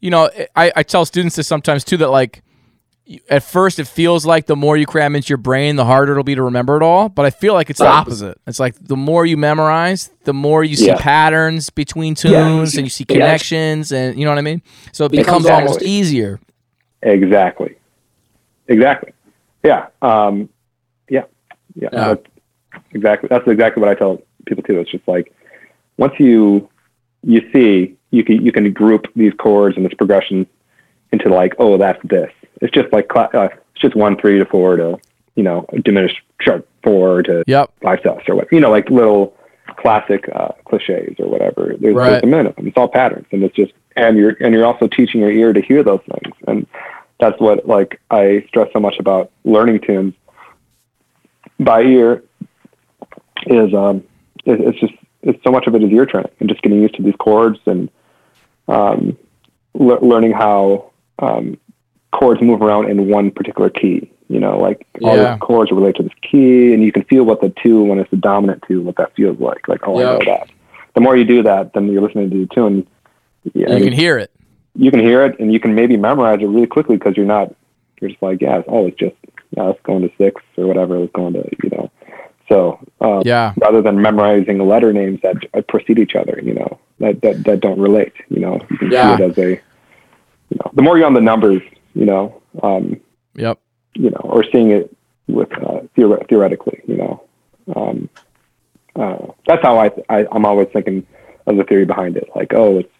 [0.00, 2.42] You know, I, I tell students this sometimes too that like
[3.28, 6.24] at first it feels like the more you cram into your brain, the harder it'll
[6.24, 7.08] be to remember it all.
[7.08, 8.38] But I feel like it's the opposite.
[8.46, 10.96] It's like the more you memorize, the more you see Yeah.
[10.98, 13.14] patterns between tunes and you see Yeah.
[13.14, 14.62] connections, and you know what I mean.
[14.92, 15.66] So it Becomes becomes exactly.
[15.68, 16.40] almost easier.
[17.02, 17.76] Exactly.
[18.68, 19.12] Exactly.
[19.62, 19.86] Yeah.
[20.02, 20.48] Um,
[21.08, 21.24] yeah.
[21.74, 21.88] Yeah.
[21.92, 22.08] Yeah.
[22.08, 22.26] That's
[22.92, 23.28] exactly.
[23.28, 24.78] That's exactly what I tell people too.
[24.80, 25.32] It's just like
[25.96, 26.68] once you
[27.22, 30.46] you see you can you can group these chords and this progression
[31.12, 32.30] into like oh that's this.
[32.60, 34.98] It's just like cla- uh, it's just one three to four to
[35.36, 37.70] you know diminished sharp four to Yep.
[37.82, 39.34] five sus or what you know like little
[39.76, 41.74] classic uh, cliches or whatever.
[41.78, 42.10] There's, Right.
[42.10, 42.66] there's a them.
[42.66, 45.60] It's all patterns, and it's just and you're and you're also teaching your ear to
[45.62, 46.66] hear those things, and
[47.22, 50.14] that's what like I stress so much about learning tunes
[51.60, 52.24] by ear
[53.46, 53.98] is um
[54.44, 56.96] it, it's just it's so much of it is ear training and just getting used
[56.96, 57.88] to these chords and
[58.66, 59.16] um
[59.74, 61.56] le- learning how um
[62.10, 65.34] chords move around in one particular key you know like all Yeah.
[65.34, 68.10] the chords relate to this key and you can feel what the two when it's
[68.10, 70.10] the dominant two what that feels like like oh Yeah.
[70.10, 70.50] i know that
[70.94, 72.84] the more you do that then you're listening to the tune
[73.54, 74.30] yeah, You can hear it.
[74.74, 77.54] You can hear it and you can maybe memorize it really quickly because you're not
[78.00, 79.14] you're just like yeah oh it's just
[79.56, 81.90] yeah it's going to six or whatever it's going to you know
[82.48, 83.54] so um, Yeah.
[83.58, 87.60] rather than memorizing letter names that uh, precede each other you know that that, that
[87.60, 89.16] don't relate you know you can Yeah.
[89.16, 89.50] see it as a
[90.50, 91.62] you know the more you're on the numbers
[91.94, 93.00] you know um,
[93.34, 93.58] Yep.
[93.94, 94.94] you know or seeing it
[95.28, 97.22] with uh, theore- theoretically you know
[97.76, 98.08] um,
[98.96, 101.06] uh, that's how I, I I'm always thinking
[101.46, 102.92] of the theory behind it like oh it's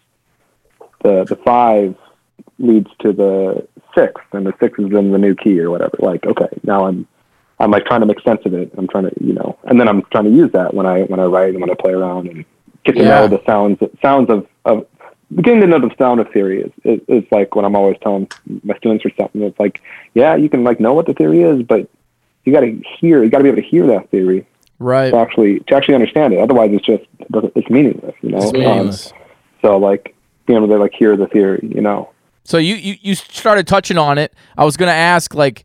[1.03, 1.95] the the five
[2.59, 5.95] leads to the six, and the six is in the new key or whatever.
[5.99, 7.07] Like, okay, now I'm
[7.59, 8.71] I'm like trying to make sense of it.
[8.77, 11.19] I'm trying to you know, and then I'm trying to use that when I when
[11.19, 12.45] I write and when I play around and
[12.83, 13.09] get to Yeah.
[13.09, 14.85] know the sounds sounds of of
[15.41, 18.27] getting to know the sound of theory is, is is like when I'm always telling
[18.63, 19.41] my students or something.
[19.41, 19.81] It's like,
[20.13, 21.89] yeah, you can like know what the theory is, but
[22.45, 24.45] you got to hear, you got to be able to hear that theory
[24.79, 25.11] Right.
[25.11, 26.39] to actually to actually understand it.
[26.39, 27.03] Otherwise, it's just
[27.55, 28.15] it's meaningless.
[28.21, 28.41] You know.
[28.43, 29.13] It's Um, meaningless.
[29.61, 30.13] so like
[30.45, 32.09] being able to like hear the theory, you know.
[32.43, 34.33] So you, you you started touching on it.
[34.57, 35.63] I was gonna ask, like,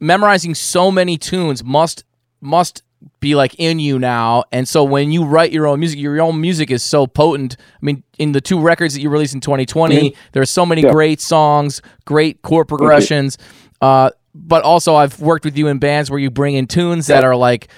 [0.00, 2.04] memorizing so many tunes must
[2.40, 2.82] must
[3.20, 4.44] be like in you now.
[4.52, 7.56] And so when you write your own music, your own music is so potent.
[7.58, 10.82] I mean, in the two records that you released in 2020, there are so many
[10.82, 10.92] Yeah.
[10.92, 13.38] great songs, great chord progressions.
[13.80, 17.22] Uh, but also, I've worked with you in bands where you bring in tunes that
[17.24, 17.68] are like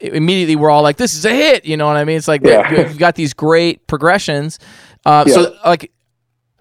[0.00, 2.16] immediately we're all like, "This is a hit," you know what I mean?
[2.16, 2.70] It's like Yeah.
[2.80, 4.58] you've got these great progressions.
[5.04, 5.34] Uh, Yeah.
[5.34, 5.90] So like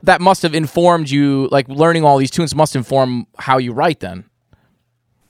[0.04, 1.48] that must have informed you.
[1.52, 4.00] Like learning all these tunes must inform how you write.
[4.00, 4.26] Then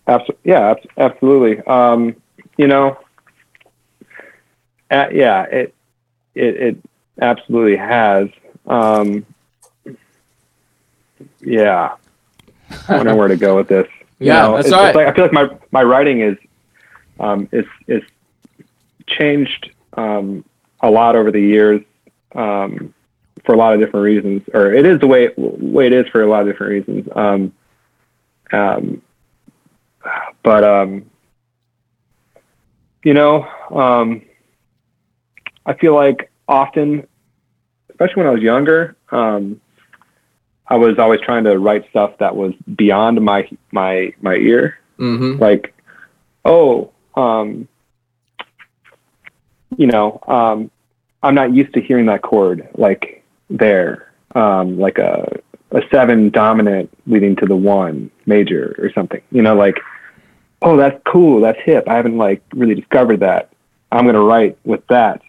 [0.07, 1.59] Abs- yeah, absolutely.
[1.65, 2.15] Um,
[2.57, 2.97] you know,
[4.89, 5.73] uh, yeah, it,
[6.35, 6.77] it, it
[7.21, 8.29] absolutely has.
[8.67, 9.25] Um,
[11.41, 11.95] yeah,
[12.87, 13.87] I don't know where to go with this.
[14.19, 15.05] You Yeah, know, that's it's, all it's right.
[15.07, 16.37] like I feel like my my writing is
[17.19, 18.03] um, is is
[19.07, 20.45] changed um,
[20.81, 21.81] a lot over the years
[22.35, 22.93] um,
[23.45, 26.21] for a lot of different reasons, or it is the way way it is for
[26.21, 27.07] a lot of different reasons.
[27.15, 27.53] Um,
[28.51, 29.01] um,
[30.43, 31.09] but um,
[33.03, 34.21] you know, um,
[35.65, 37.07] I feel like often,
[37.89, 39.61] especially when I was younger, um,
[40.67, 44.79] I was always trying to write stuff that was beyond my my my ear.
[44.99, 45.41] Mm-hmm.
[45.41, 45.73] Like,
[46.45, 47.67] oh, um,
[49.77, 50.69] you know, um,
[51.23, 53.20] I'm not used to hearing that chord like
[53.57, 55.39] there, um, like a
[55.71, 59.21] a seven dominant leading to the one major or something.
[59.31, 59.79] You know, like,
[60.61, 61.85] oh, that's cool, that's hip.
[61.87, 63.49] I haven't like really discovered that.
[63.91, 65.21] I'm gonna write with that.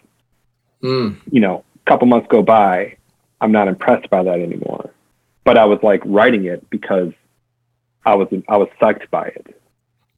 [0.81, 1.17] Mm.
[1.31, 2.97] You know, a couple months go by,
[3.39, 4.91] I'm not impressed by that anymore.
[5.43, 7.11] But I was like writing it because
[8.05, 9.61] I was I was psyched by it.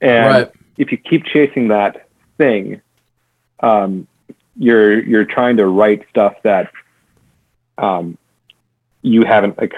[0.01, 0.51] And Right.
[0.77, 2.81] if you keep chasing that thing,
[3.61, 4.07] um,
[4.57, 6.71] you're you're trying to write stuff that
[7.77, 8.17] um,
[9.01, 9.73] you haven't like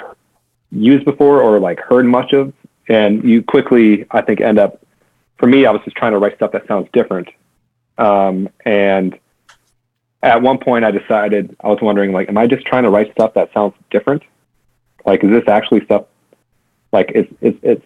[0.71, 2.53] used before or like heard much of,
[2.87, 4.81] and you quickly I think end up.
[5.37, 7.29] For me, I was just trying to write stuff that sounds different,
[7.97, 9.17] um, and
[10.23, 13.11] at one point I decided I was wondering like, am I just trying to write
[13.11, 14.23] stuff that sounds different?
[15.05, 16.05] Like, is this actually stuff?
[16.91, 17.85] Like, it's it's it's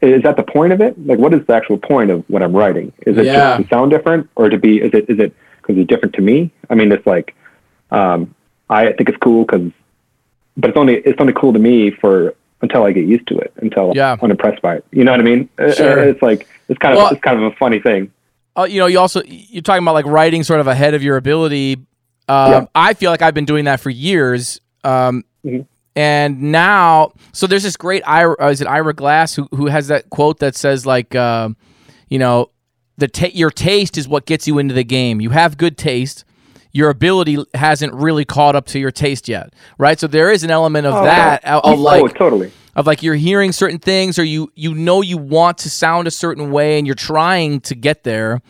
[0.00, 0.98] is that the point of it?
[1.06, 2.92] Like, what is the actual point of what I'm writing?
[3.06, 3.58] Is it Yeah.
[3.58, 4.80] just to sound different, or to be?
[4.80, 6.50] Is it is it because it's different to me?
[6.70, 7.34] I mean, it's like,
[7.90, 8.34] um,
[8.70, 9.70] I think it's cool because,
[10.56, 13.52] but it's only it's only cool to me for until I get used to it,
[13.56, 14.16] until Yeah.
[14.22, 14.84] I'm impressed by it.
[14.92, 15.48] You know what I mean?
[15.58, 15.98] Uh, Sure.
[16.04, 18.10] It's like it's kind of Well- it's kind of a funny thing.
[18.56, 21.16] uh, you know, you also you're talking about like writing sort of ahead of your
[21.16, 21.74] ability.
[22.28, 22.64] Um, Yeah.
[22.74, 24.60] I feel like I've been doing that for years.
[24.84, 25.66] Um, Mhm.
[25.96, 29.88] and now so there's this great Ira uh, is it Ira Glass who who has
[29.88, 31.48] that quote that says like uh,
[32.08, 32.50] you know
[32.98, 35.20] the ta- your taste is what gets you into the game.
[35.20, 36.24] You have good taste.
[36.72, 39.98] Your ability hasn't really caught up to your taste yet, right?
[39.98, 41.56] So there is an element of Oh, that, yeah.
[41.56, 42.52] Uh, of oh, like totally.
[42.76, 46.10] of like you're hearing certain things or you you know you want to sound a
[46.10, 48.40] certain way and you're trying to get there.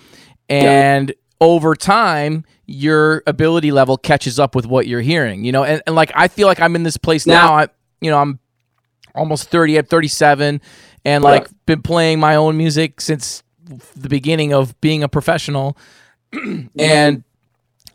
[0.49, 5.65] And over time your ability level catches up with what you're hearing you know?
[5.65, 7.67] And, and like i feel like i'm in this place now i
[8.01, 8.39] you know i'm
[9.15, 10.61] almost 30 i'm 37
[11.05, 13.43] and like been playing my own music since
[13.97, 15.77] the beginning of being a professional.
[16.79, 17.25] And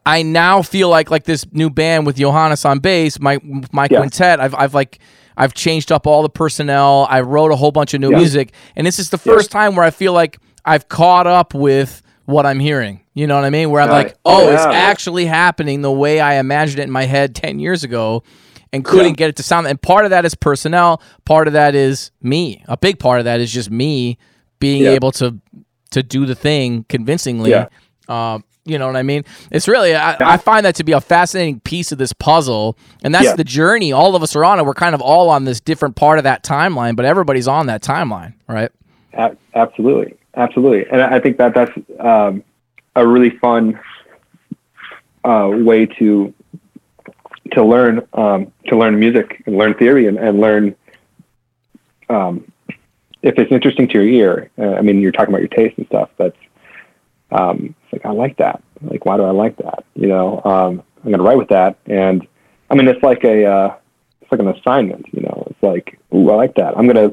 [0.05, 3.39] I now feel like like this new band with Johannes on bass, my
[3.71, 3.99] my Yeah.
[3.99, 4.39] quintet.
[4.39, 4.99] I've I've like
[5.37, 7.07] I've changed up all the personnel.
[7.09, 8.17] I wrote a whole bunch of new Yeah.
[8.17, 12.01] music, and this is the first time where I feel like I've caught up with
[12.25, 13.01] what I'm hearing.
[13.13, 13.69] You know what I mean?
[13.69, 14.05] Where I'm Right.
[14.07, 17.83] like, oh, it's actually happening the way I imagined it in my head ten years
[17.83, 18.23] ago,
[18.73, 19.15] and couldn't Yeah.
[19.15, 19.67] get it to sound.
[19.67, 21.01] And part of that is personnel.
[21.25, 22.63] Part of that is me.
[22.67, 24.17] A big part of that is just me
[24.59, 24.91] being Yeah.
[24.91, 25.35] able to
[25.91, 27.51] to do the thing convincingly.
[27.51, 27.67] Yeah.
[28.09, 29.23] Um, you know what I mean?
[29.51, 33.13] It's really I, I find that to be a fascinating piece of this puzzle, and
[33.13, 33.35] that's Yeah.
[33.35, 35.95] the journey all of us are on, and we're kind of all on this different
[35.95, 38.71] part of that timeline, but everybody's on that timeline, right?
[39.13, 42.43] A- absolutely, absolutely, and I think that that's um,
[42.95, 43.79] a really fun
[45.23, 46.33] uh, way to
[47.51, 50.75] to learn um, to learn music and learn theory and, and learn
[52.09, 52.51] um,
[53.21, 54.49] if it's interesting to your ear.
[54.57, 56.09] Uh, I mean, you're talking about your taste and stuff.
[56.17, 56.35] That's
[57.31, 58.61] um, it's like I like that.
[58.81, 59.83] Like, why do I like that?
[59.95, 62.27] You know, um, I'm gonna write with that, and
[62.69, 63.75] I mean, it's like a uh,
[64.21, 65.05] it's like an assignment.
[65.11, 66.77] You know, it's like, ooh, I like that.
[66.77, 67.11] I'm gonna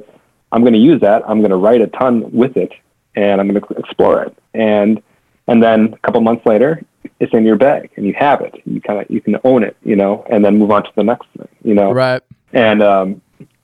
[0.51, 1.23] I'm gonna use that.
[1.29, 2.73] I'm gonna write a ton with it,
[3.15, 4.37] and I'm gonna explore it.
[4.55, 5.03] And
[5.47, 6.83] and then a couple months later,
[7.21, 8.55] it's in your bag, and you have it.
[8.65, 11.05] You kind of you can own it, you know, and then move on to the
[11.05, 12.23] next thing, you know Right.
[12.53, 13.23] and um,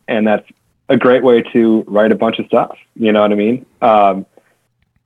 [0.08, 0.48] and that's
[0.88, 2.76] a great way to write a bunch of stuff.
[2.96, 3.66] You know what I mean?
[3.82, 4.26] Um,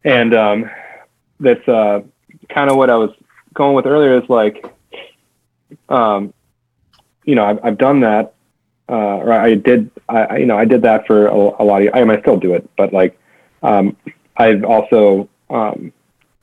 [0.05, 0.71] and um,
[1.43, 2.01] that's uh,
[2.49, 3.11] kind of what I was
[3.55, 4.21] going with earlier.
[4.21, 4.65] Is like,
[5.89, 6.33] um,
[7.25, 8.35] you know, I've, I've done that,
[8.89, 11.95] uh, or I did, I, you know, I did that for a, a lot of.
[11.95, 13.19] I mean, I still do it, but like,
[13.63, 13.97] um,
[14.37, 15.93] I've also, um,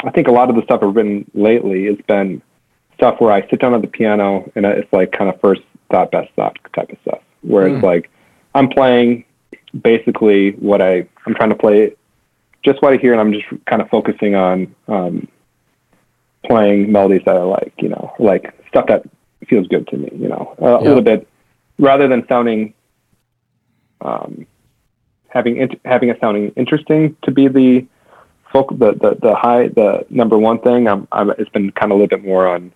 [0.03, 2.41] I think a lot of the stuff I've written lately has been
[2.95, 6.11] stuff where I sit down at the piano and it's like kind of first thought,
[6.11, 7.21] best thought type of stuff.
[7.41, 7.75] Where Mm.
[7.75, 8.09] it's like
[8.55, 9.25] I'm playing
[9.81, 11.95] basically what I I'm trying to play,
[12.63, 15.27] just what I hear, and I'm just kind of focusing on um,
[16.45, 19.03] playing melodies that I like, you know, like stuff that
[19.47, 20.77] feels good to me, you know, a Yeah.
[20.77, 21.27] little bit
[21.77, 22.73] rather than sounding,
[24.01, 24.45] um,
[25.29, 27.85] having int- having it sounding interesting to be the
[28.51, 30.87] folk the, the the high the number one thing.
[30.87, 32.71] I'm, I'm it's been kind of a little bit more on,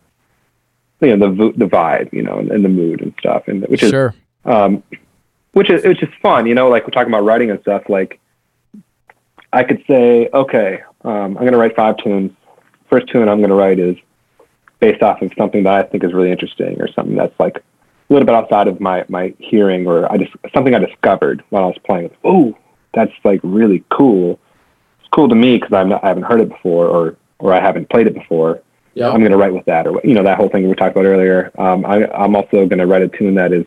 [1.02, 3.84] you know, the the vibe, you know, and, and the mood and stuff, and which
[3.84, 4.14] is sure.
[4.46, 4.84] um,
[5.54, 7.84] which is which is fun, you know, like we're talking about writing and stuff.
[7.90, 8.20] Like,
[9.54, 12.32] I could say, okay, um, I'm going to write five tunes.
[12.90, 13.96] First tune I'm going to write is
[14.80, 18.14] based off of something that I think is really interesting, or something that's like a
[18.14, 21.68] little bit outside of my my hearing, or I just something I discovered while I
[21.68, 22.12] was playing.
[22.24, 22.58] Oh,
[22.94, 24.40] that's like really cool.
[25.00, 28.08] It's cool to me because I haven't heard it before, or or I haven't played
[28.08, 28.62] it before.
[28.96, 29.10] Yeah.
[29.10, 31.06] I'm going to write with that, or you know, that whole thing we talked about
[31.06, 31.52] earlier.
[31.58, 33.66] Um, I, I'm also going to write a tune that is,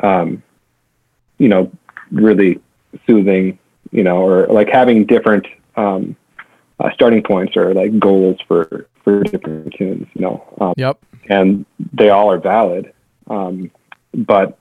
[0.00, 0.42] um,
[1.38, 1.70] you know,
[2.10, 2.60] really
[3.06, 3.58] soothing,
[3.92, 6.16] you know, or like having different um,
[6.80, 10.98] uh, starting points or like goals for for different tunes, you know, um, Yep.
[11.28, 12.92] and they all are valid,
[13.28, 13.70] um,
[14.14, 14.58] but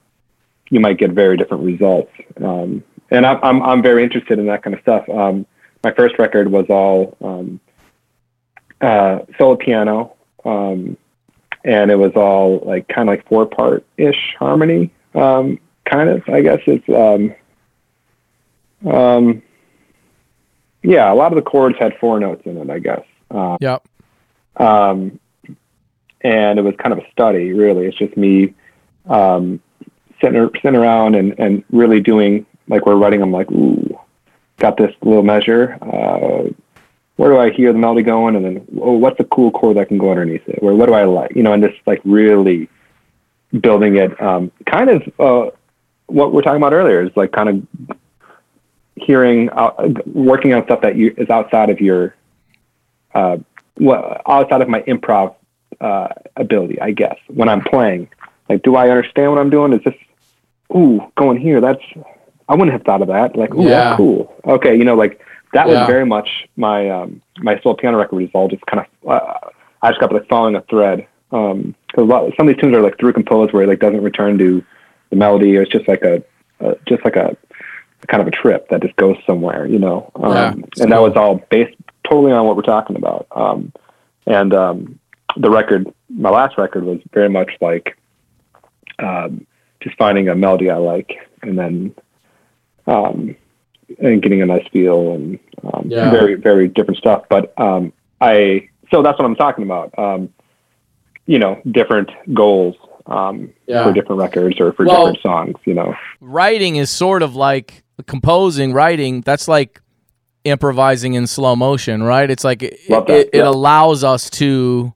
[0.69, 2.11] you might get very different results.
[2.43, 5.07] Um, and I'm, I'm I'm very interested in that kind of stuff.
[5.09, 5.45] Um,
[5.83, 7.59] my first record was all um,
[8.79, 10.13] uh, solo piano,
[10.45, 10.97] um,
[11.63, 16.23] and it was all like kind of like four part ish harmony, um, kind of.
[16.29, 17.35] I guess it's um,
[18.89, 19.41] um,
[20.83, 21.11] yeah.
[21.11, 22.69] A lot of the chords had four notes in it.
[22.69, 23.03] I guess.
[23.29, 23.87] Um, Yep.
[24.57, 25.19] um,
[26.21, 27.53] and it was kind of a study.
[27.53, 28.53] Really, it's just me
[29.07, 29.59] um,
[30.21, 33.21] sitting sitting around and and really doing like we're writing.
[33.21, 33.97] I'm like, ooh,
[34.57, 35.77] got this little measure.
[35.81, 36.49] Uh,
[37.17, 38.35] where do I hear the melody going?
[38.35, 40.61] And then, oh, what's a cool chord that can go underneath it?
[40.63, 41.35] Where what do I like?
[41.35, 42.67] You know, and just like really
[43.59, 44.19] building it.
[44.21, 45.51] Um, kind of uh,
[46.07, 47.97] what we're talking about earlier is like kind of
[48.95, 49.71] hearing, uh,
[50.05, 52.15] working on stuff that you is outside of your
[53.13, 53.37] uh,
[53.79, 55.35] well, outside of my improv
[55.79, 58.09] uh, ability, I guess, when I'm playing.
[58.49, 59.73] Like, do I understand what I'm doing?
[59.73, 59.95] Is this,
[60.75, 61.61] ooh, going here?
[61.61, 61.81] That's,
[62.47, 63.35] I wouldn't have thought of that.
[63.35, 63.89] Like, ooh, Yeah.
[63.89, 64.33] that's cool.
[64.45, 65.21] Okay, you know, like
[65.53, 65.79] that Yeah.
[65.79, 69.49] was very much my um, my solo piano record was all just kind of, uh,
[69.81, 71.07] I just got like following a thread.
[71.31, 73.79] Um, cause a lot, some of these tunes are like through composed where it like
[73.79, 74.63] doesn't return to
[75.09, 75.57] the melody.
[75.57, 76.21] Or It's just like a,
[76.59, 77.35] a just like a
[78.07, 80.11] kind of a trip that just goes somewhere, you know.
[80.15, 81.75] Um, Yeah, and it's that was all based
[82.09, 83.27] totally on what we're talking about.
[83.31, 83.71] Um,
[84.27, 84.99] and um,
[85.37, 87.97] the record, my last record, was very much like
[88.99, 89.45] um,
[89.81, 91.95] just finding a melody I like, and then
[92.87, 93.35] um,
[93.99, 96.11] and getting a nice feel, and um, Yeah.
[96.11, 97.23] very very different stuff.
[97.29, 99.97] But um, I so that's what I'm talking about.
[99.97, 100.29] Um,
[101.27, 102.75] you know, different goals
[103.05, 103.83] um, Yeah.
[103.85, 105.55] for different records or for Well- different songs.
[105.65, 109.81] You know, writing is sort of like composing writing that's like
[110.43, 112.29] improvising in slow motion right?
[112.29, 113.47] It's like it, it, it yeah.
[113.47, 114.93] allows us to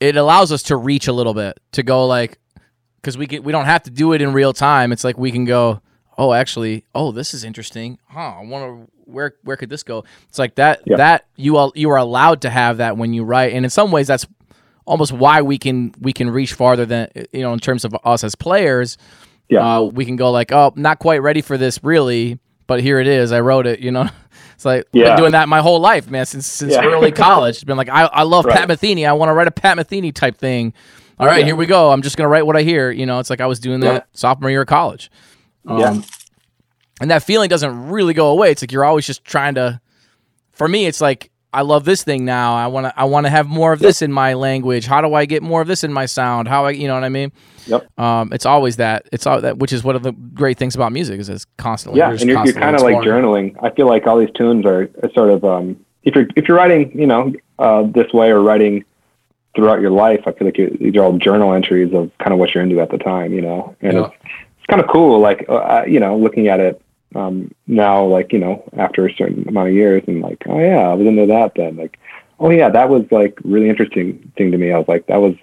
[0.00, 2.38] it allows us to reach a little bit to go like
[3.00, 4.92] because we can we don't have to do it in real time.
[4.92, 5.80] It's like we can go
[6.16, 7.98] oh actually oh this is interesting.
[8.06, 10.04] Huh i wonder where where could this go?
[10.28, 10.98] It's like that Yeah.
[10.98, 13.54] that you all you are allowed to have that when you write.
[13.54, 14.26] And in some ways that's
[14.84, 18.24] almost why we can we can reach farther than you know in terms of us
[18.24, 18.98] as players
[19.48, 19.78] Yeah.
[19.78, 23.06] uh, we can go like, oh, not quite ready for this, really, but here it
[23.06, 23.32] is.
[23.32, 23.80] I wrote it.
[23.80, 24.08] You know,
[24.54, 25.04] it's like I've Yeah.
[25.10, 26.84] been doing that my whole life, man, since since Yeah.
[26.84, 27.56] early college.
[27.56, 28.78] It's been like, I, I love Pat Right.
[28.78, 29.08] Metheny.
[29.08, 30.74] I want to write a Pat Metheny type thing.
[31.18, 31.46] All right, Yeah.
[31.46, 31.90] here we go.
[31.90, 32.90] I'm just gonna write what I hear.
[32.90, 35.10] You know, it's like I was doing that sophomore year of college.
[35.66, 36.00] Um, Yeah.
[37.00, 38.50] and that feeling doesn't really go away.
[38.50, 39.80] It's like you're always just trying to.
[40.52, 42.54] For me, it's like I love this thing now.
[42.54, 42.98] I want to.
[42.98, 44.86] I want to have more of this in my language.
[44.86, 46.46] How do I get more of this in my sound?
[46.46, 47.32] How I, you know what I mean?
[47.66, 47.98] Yep.
[47.98, 49.08] Um, it's always that.
[49.12, 52.00] It's all that, which is one of the great things about music is it's constantly.
[52.00, 53.56] yeah, and you're, you're kind of like journaling.
[53.62, 56.56] I feel like all these tunes are, are sort of um, if you're if you're
[56.56, 58.84] writing, you know, uh, this way or writing
[59.54, 60.20] throughout your life.
[60.26, 62.90] I feel like these are all journal entries of kind of what you're into at
[62.90, 65.18] the time, you know, and it's it's kind of cool.
[65.18, 66.82] Like uh, you know, looking at it
[67.18, 70.88] um, now, like you know, after a certain amount of years, and like, oh yeah,
[70.90, 71.76] I was into that then.
[71.76, 71.98] Like,
[72.40, 74.72] oh yeah, that was like really interesting thing to me.
[74.72, 75.34] I was like, that was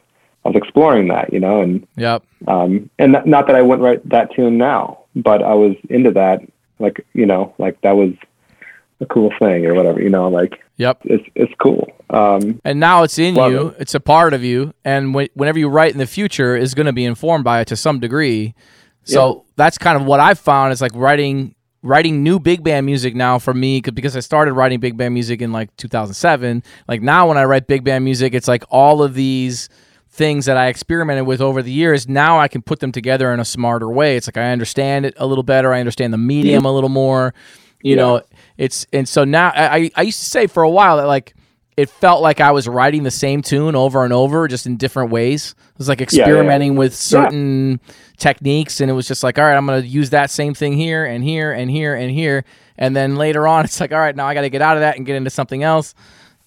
[0.46, 2.24] I was exploring that, you know, and Yep.
[2.48, 6.12] um, and not- not that I wouldn't write that tune now, but I was into
[6.12, 6.42] that,
[6.80, 8.12] like you know, like that was
[9.02, 11.00] a cool thing or whatever, you know, like Yep.
[11.06, 11.90] it's it's cool.
[12.12, 13.74] Um, And now it's in you.
[13.80, 14.74] It's a part of you.
[14.86, 17.68] And wh- whenever you write in the future is going to be informed by it
[17.70, 18.54] to some degree.
[19.08, 21.55] So that's kind of what I've found is like writing
[21.86, 25.42] writing new big band music now for me because I started writing big band music
[25.42, 26.64] in like 2007.
[26.88, 29.70] Like now when I write big band music, it's like all of these
[30.10, 32.08] things that I experimented with over the years.
[32.08, 34.18] Now I can put them together in a smarter way.
[34.18, 35.74] It's like I understand it a little better.
[35.74, 37.34] I understand the medium a little more.
[37.84, 38.02] You Yeah.
[38.02, 38.22] know,
[38.58, 41.35] it's and so now I I I used to say for a while that like
[41.78, 45.12] it felt like I was writing the same tune over and over, just in different
[45.12, 45.56] ways.
[45.74, 46.22] It was like yeah, yeah.
[46.22, 47.82] experimenting with certain
[48.18, 50.74] techniques, and it was just like, all right, I'm going to use that same thing
[50.74, 52.46] here and here and here and here,
[52.78, 54.82] and then later on, it's like, all right, now I got to get out of
[54.82, 55.96] that and get into something else.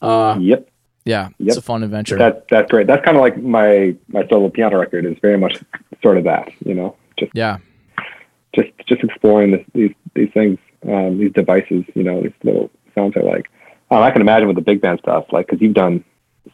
[0.01, 0.69] Uh, yep,
[1.05, 2.17] yeah, it's a fun adventure.
[2.17, 2.87] that that's great.
[2.87, 5.59] That's kind of like my my solo piano record is very much
[6.03, 7.59] sort of that, you know, just yeah,
[8.55, 13.15] just just exploring this, these these things, um, these devices, you know, these little sounds
[13.17, 13.51] I like.
[13.91, 16.05] Um, I can imagine with the big band stuff, like because you've done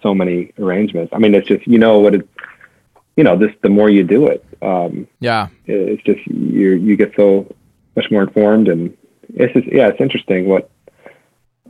[0.03, 1.12] so many arrangements.
[1.14, 2.28] I mean, it's just you know what it,
[3.16, 7.12] you know, this the more you do it, um, yeah, it's just you you get
[7.16, 7.53] so
[7.97, 8.97] much more informed, and
[9.35, 10.70] it's just yeah, it's interesting what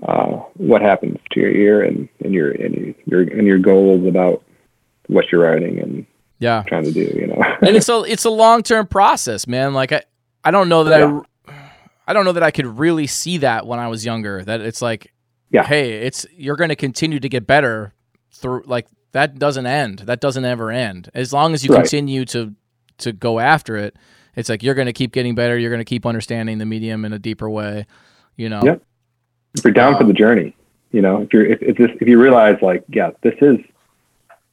[0.03, 4.43] uh, what happens to your ear and and your and your and your goals about
[5.07, 6.07] what you're writing and
[6.39, 6.63] yeah.
[6.67, 7.11] trying to do.
[7.15, 9.73] You know, and it's a it's a long term process, man.
[9.73, 10.03] Like I
[10.45, 11.23] I don't know that I
[12.07, 14.45] I don't know that I could really see that when I was younger.
[14.45, 15.13] That it's like,
[15.55, 15.65] Yeah.
[15.65, 17.93] hey, it's you're going to continue to get better
[18.33, 20.01] through like that doesn't end.
[20.01, 21.09] That doesn't ever end.
[21.15, 21.83] As long as you Right.
[21.83, 22.55] continue to
[22.99, 23.97] to go after it,
[24.37, 25.57] it's like you're going to keep getting better.
[25.57, 27.87] You're going to keep understanding the medium in a deeper way.
[28.37, 28.63] You know.
[28.65, 28.83] Yep.
[29.57, 30.57] if you're down for the journey,
[30.91, 33.59] you know, if you're if, if this if you realize like, yeah, this is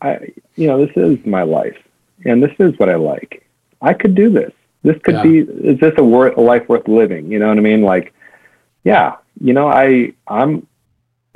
[0.01, 0.19] I
[0.55, 1.77] you know, this is my life
[2.25, 3.43] and this is what I like.
[3.81, 4.51] I could do this.
[4.83, 5.23] This could Yeah.
[5.23, 7.31] be is this a worth a life worth living?
[7.31, 7.81] You know what I mean?
[7.81, 8.13] Like,
[8.83, 10.67] yeah, you know, I I'm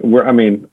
[0.01, 0.69] we're I mean,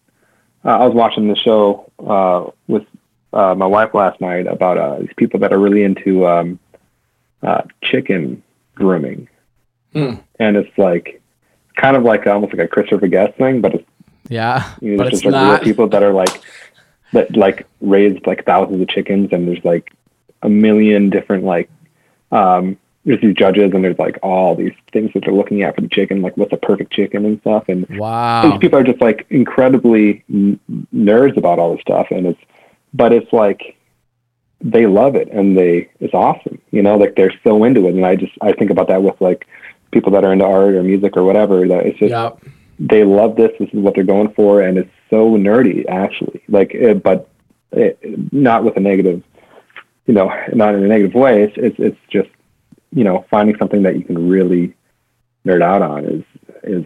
[0.64, 2.84] uh, I was watching the show uh, with
[3.32, 6.58] uh, my wife last night about uh, these people that are really into um,
[7.42, 8.42] uh, chicken
[8.74, 9.28] grooming,
[9.92, 10.14] Hmm.
[10.38, 11.20] and it's like
[11.76, 13.84] kind of like almost like a Christopher Guest thing, but it's
[14.28, 15.50] Yeah, you know, but it's it's just like not.
[15.52, 16.40] real people that are like
[17.12, 19.92] that like raised like thousands of chickens, and there's like
[20.42, 21.70] a million different like
[22.30, 25.80] um, there's these judges, and there's like all these things that they're looking at for
[25.80, 28.42] the chicken, like what's a perfect chicken and stuff, and Wow.
[28.42, 30.60] these people are just like incredibly n-
[30.94, 32.40] nerds about all this stuff, and it's
[32.94, 33.76] but it's like
[34.60, 38.06] they love it and they it's awesome, you know, like they're so into it, and
[38.06, 39.46] I just I think about that with like
[39.90, 42.30] people that are into art or music or whatever that it's just Yeah.
[42.78, 43.50] they love this.
[43.58, 46.42] This is what they're going for, and it's so nerdy, actually.
[46.48, 47.28] Like, it, but
[47.72, 47.98] it,
[48.32, 49.22] not with a negative
[50.06, 51.42] you know, not in a negative way.
[51.42, 52.28] It's it's it's just
[52.92, 54.74] you know finding something that you can really
[55.46, 56.24] nerd out on is
[56.64, 56.84] is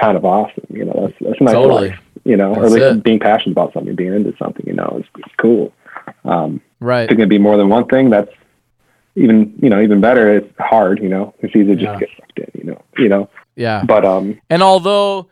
[0.00, 0.64] kind of awesome.
[0.70, 1.88] You know, that's that's nice Totally.
[1.90, 1.98] life.
[2.24, 4.66] You know, or That's at least being passionate about something, being into something.
[4.66, 5.72] You know, is, is cool.
[6.24, 7.04] Um, Right.
[7.04, 8.30] if it can be more than one thing, that's
[9.14, 10.36] even you know even better.
[10.36, 11.00] It's hard.
[11.02, 11.86] You know, it's easy to Yeah.
[11.92, 12.50] just get sucked in.
[12.60, 13.28] You know, you know.
[13.54, 13.82] Yeah.
[13.86, 15.28] But um, And although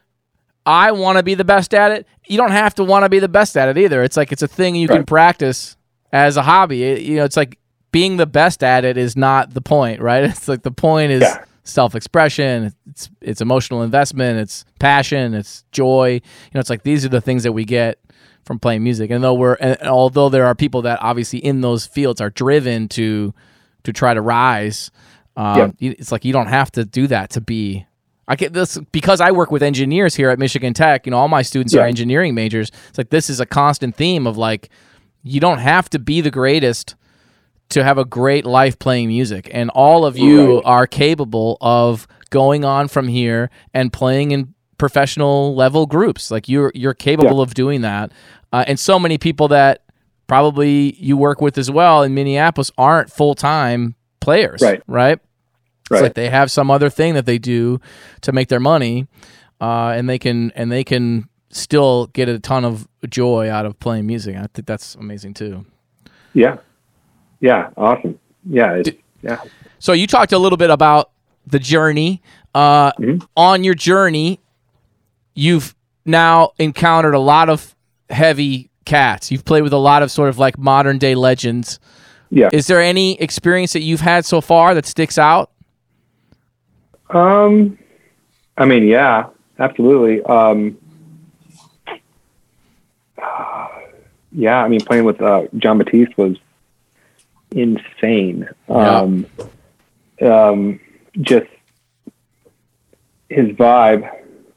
[0.65, 3.19] I want to be the best at it, you don't have to want to be
[3.19, 4.03] the best at it either.
[4.03, 5.77] It's like it's a thing you can practice
[6.13, 6.85] as a hobby.
[6.85, 7.59] It- you know, it's like
[7.95, 10.25] being the best at it is not the point, right?
[10.31, 11.45] It's like the point is Yeah.
[11.63, 16.15] self-expression, it's it's emotional investment, it's passion, it's joy.
[16.15, 17.99] You know, it's like these are the things that we get
[18.45, 19.11] from playing music.
[19.11, 22.89] And though we're and although there are people that obviously in those fields are driven
[22.89, 23.33] to
[23.85, 24.91] to try to rise,
[25.37, 25.93] um, Yeah.
[25.99, 27.87] it's like you don't have to do that to be
[28.27, 31.07] I get this because I work with engineers here at Michigan Tech.
[31.07, 32.71] You know, all my students are engineering majors.
[32.89, 34.71] It's like this is a constant theme of like
[35.23, 36.97] you don't have to be the greatest
[37.71, 40.63] to have a great life playing music, and all of you Right.
[40.65, 46.31] are capable of going on from here and playing in professional level groups.
[46.31, 48.13] Like you're you're capable of doing that,
[48.53, 49.83] uh, and so many people that
[50.27, 54.83] probably you work with as well in Minneapolis aren't full time players, Right.
[54.87, 55.19] Right.
[55.83, 56.03] It's Right.
[56.03, 57.79] like they have some other thing that they do
[58.23, 59.07] to make their money,
[59.61, 63.79] uh, and they can and they can still get a ton of joy out of
[63.79, 64.35] playing music.
[64.37, 65.67] I think that's amazing too.
[66.33, 66.57] yeah,
[67.45, 68.19] yeah, awesome.
[68.49, 68.83] Yeah,
[69.23, 69.39] yeah.
[69.79, 71.11] So you talked a little bit about
[71.47, 72.23] the journey.
[72.55, 73.27] Uh, Mhm.
[73.37, 74.41] On your journey,
[75.35, 75.75] you've
[76.07, 77.75] now encountered a lot of
[78.09, 79.31] heavy cats.
[79.31, 81.79] You've played with a lot of sort of like modern day legends.
[82.31, 82.49] Yeah.
[82.53, 85.51] Is there any experience that you've had so far that sticks out?
[87.11, 87.79] Um,
[88.57, 89.27] I mean, yeah,
[89.59, 90.23] absolutely.
[90.25, 90.77] Um,
[94.33, 96.37] yeah, I mean, playing with uh, Jon Batiste was
[97.55, 98.49] insane.
[98.69, 98.75] Yeah.
[99.01, 99.27] Um,
[100.23, 100.81] um,
[101.21, 101.47] just
[103.29, 104.09] his vibe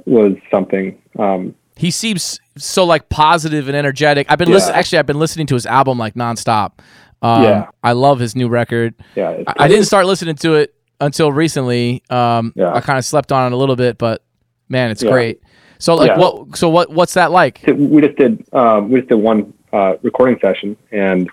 [0.06, 1.02] was something.
[1.18, 4.28] Um, He seems so like positive and energetic.
[4.30, 4.56] I've been Yeah.
[4.56, 4.76] listening.
[4.78, 6.80] Actually, I've been listening to his album like nonstop.
[7.22, 7.66] Um, Yeah.
[7.84, 8.94] I love his new record.
[9.16, 12.04] yeah, I, I didn't start listening to it until recently.
[12.10, 12.74] Um, Yeah.
[12.74, 14.24] I kind of slept on it a little bit, but
[14.70, 15.12] man, it's Yeah.
[15.12, 15.42] great.
[15.80, 16.18] So like, Yeah.
[16.18, 16.58] what?
[16.58, 16.92] So what?
[16.92, 17.62] What's that like?
[17.66, 21.30] So we just did um, we just did one uh, recording session, and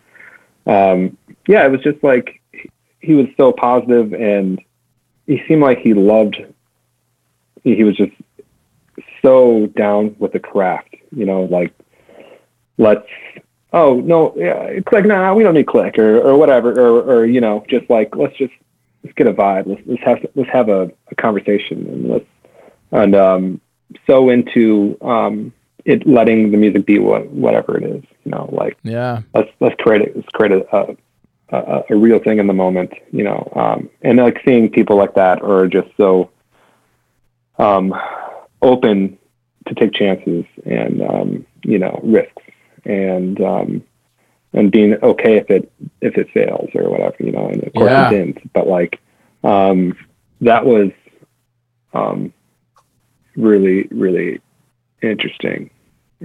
[0.66, 2.40] um, yeah, it was just like
[3.00, 4.60] he- was so positive, and
[5.26, 6.36] he seemed like he loved.
[7.62, 8.12] He, he was just
[9.22, 11.74] so down with the craft, you know, like
[12.78, 13.08] let's.
[13.72, 17.26] Oh no, yeah, it's like Nah, we don't need click or or whatever, or or
[17.26, 18.52] you know, just like let's just
[19.02, 19.66] let's get a vibe.
[19.66, 22.26] Let's let's have let's have a, a conversation and let's
[22.92, 23.60] and um,
[24.06, 25.52] so into um,
[25.85, 28.03] it letting the music be what whatever it is.
[28.24, 30.16] You know, like Yeah, let's let's create it.
[30.16, 30.97] Let's create a a,
[31.51, 32.93] a, a real thing in the moment.
[33.12, 36.30] You know, um, and like seeing people like that are just so
[37.59, 37.95] um,
[38.62, 39.18] open
[39.66, 42.43] to take chances and um, you know risks
[42.85, 43.82] and um,
[44.53, 45.70] and being okay if it
[46.01, 47.16] if it fails or whatever.
[47.20, 48.07] You know, and of course Yeah.
[48.07, 48.53] it didn't.
[48.53, 49.01] But like
[49.43, 49.97] um,
[50.41, 50.91] that was
[51.93, 52.32] um,
[53.37, 54.41] really really
[55.03, 55.70] interesting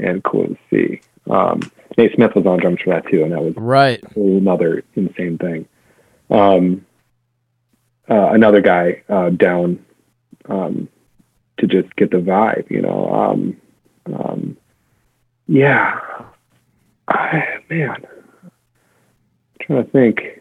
[0.04, 1.02] and cool to see.
[1.30, 1.60] Um,
[1.98, 4.02] Nate Smith was on drums for that too, and that was right.
[4.16, 5.68] another insane thing.
[6.30, 6.86] Um,
[8.10, 9.84] uh, another guy uh, down
[10.48, 10.88] um,
[11.58, 13.10] to just get the vibe, you know.
[13.12, 13.58] Um,
[14.14, 14.58] um,
[15.48, 16.00] yeah,
[17.08, 18.06] I, man,
[19.62, 20.39] trying to think.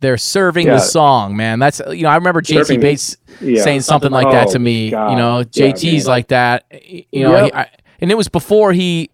[0.00, 0.74] They're serving Yeah.
[0.74, 1.58] the song, man.
[1.58, 2.08] That's you know.
[2.10, 4.90] I remember JT Serving- Bates Yeah, saying something like that Oh, to me.
[4.90, 5.10] God.
[5.10, 6.10] You know, Yeah, JT's man.
[6.12, 6.64] like that.
[7.10, 7.44] You know, Yep.
[7.46, 7.66] he, I,
[8.00, 9.10] and it was before he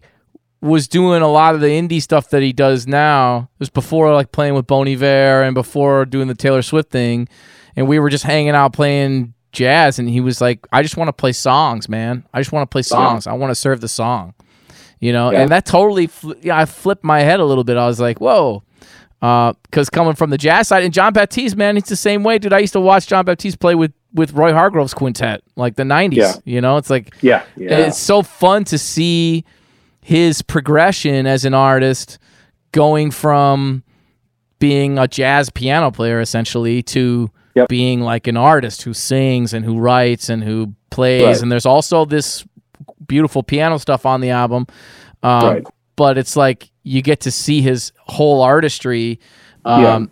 [0.61, 3.49] was doing a lot of the indie stuff that he does now.
[3.55, 7.27] It was before like playing with Bon Iver and before doing the Taylor Swift thing.
[7.75, 11.07] And we were just hanging out playing jazz, and he was like, "I just want
[11.09, 12.23] to play songs, man.
[12.33, 13.25] I just want to play songs.
[13.27, 14.33] I want to serve the song."
[14.99, 15.41] You know, Yeah.
[15.41, 17.75] and that totally, fl- yeah, I flipped my head a little bit.
[17.77, 18.63] I was like, "Whoa."
[19.19, 22.53] Because coming from the jazz side and Jon Batiste, man, it's the same way, dude.
[22.53, 26.15] I used to watch Jon Batiste play with with Roy Hargrove's quintet, like the '90s.
[26.15, 26.33] Yeah.
[26.45, 29.43] You know, it's like Yeah, yeah, it's so fun to see
[30.01, 32.19] his progression as an artist,
[32.71, 33.83] going from
[34.59, 37.69] being a jazz piano player essentially to Yep.
[37.69, 41.23] being like an artist who sings and who writes and who plays.
[41.23, 41.41] Right.
[41.41, 42.45] And there's also this
[43.07, 44.67] beautiful piano stuff on the album.
[45.23, 45.63] Um, Right.
[45.95, 49.19] But it's like you get to see his whole artistry
[49.65, 50.05] um, Yeah.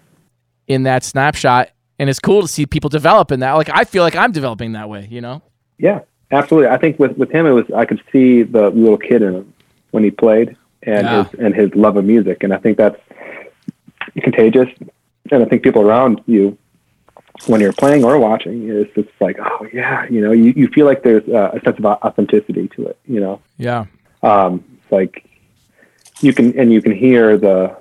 [0.76, 1.70] in that snapshot.
[2.00, 3.54] And it's cool to see people develop in that.
[3.54, 5.42] Like, I feel like I'm developing that way, you know?
[5.78, 6.00] yeah,
[6.32, 6.70] absolutely.
[6.70, 9.54] I think with with him, it was I could see the little kid in him
[9.92, 11.24] when he played, and Yeah.
[11.30, 12.44] his and his love of music.
[12.44, 13.00] And I think that's
[14.22, 14.68] contagious.
[15.32, 16.58] And I think people around you,
[17.48, 20.86] when you're playing or watching, is just like, oh yeah, you know, you, you feel
[20.86, 22.98] like there's uh, a sense of authenticity to it.
[23.06, 23.86] You know, Yeah.
[24.24, 25.24] um, it's like
[26.24, 27.76] you can and you can hear the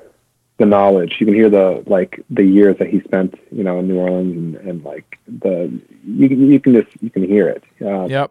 [0.59, 1.17] the knowledge.
[1.19, 4.37] You can hear the like the years that he spent, you know, in New Orleans,
[4.37, 5.73] and, and like the
[6.05, 7.63] you can you can just you can hear it.
[7.85, 8.31] Um, Yep.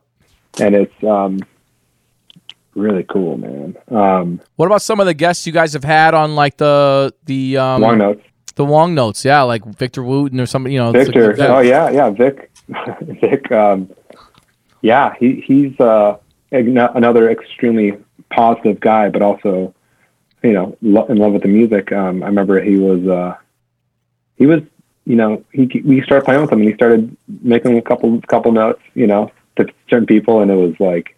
[0.59, 1.39] and it's um,
[2.75, 3.75] really cool, man.
[3.89, 7.57] Um, What about some of the guests you guys have had on like the the
[7.57, 8.23] um long notes,
[8.55, 9.25] the Wong notes?
[9.25, 10.73] Yeah, like Victor Wooten or somebody.
[10.73, 11.35] You know, Victor.
[11.35, 12.51] like- Oh yeah, yeah, Vic,
[13.01, 13.51] Vic.
[13.51, 13.89] Um,
[14.81, 16.17] yeah, he he's uh,
[16.51, 17.97] another extremely
[18.31, 19.73] positive guy, but also,
[20.43, 21.91] you know, lo- in love with the music.
[21.91, 23.37] Um, I remember he was uh,
[24.37, 24.61] he was
[25.05, 28.51] you know he we started playing with him and he started making a couple couple
[28.51, 31.17] notes, you know, to certain people, and it was like,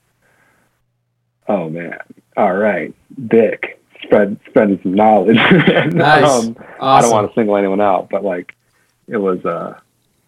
[1.48, 1.98] oh man,
[2.38, 2.94] all right,
[3.28, 5.38] dick Spread spread his knowledge.
[5.94, 6.30] Nice.
[6.30, 8.54] um, I don't want to single anyone out, but like
[9.08, 9.80] it was uh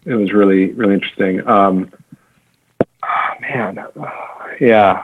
[0.06, 1.46] it was really really interesting.
[1.46, 1.92] Um
[3.02, 5.02] ah, man, ah, yeah.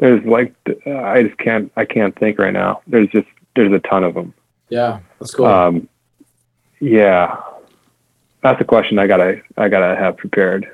[0.00, 0.54] There's like
[0.86, 2.80] uh, I just can't I can't think right now.
[2.88, 4.34] There's just there's a ton of them.
[4.68, 5.46] Yeah, that's cool.
[5.46, 5.88] Um
[6.80, 7.36] yeah.
[8.42, 10.66] That's a question I gotta I gotta have prepared.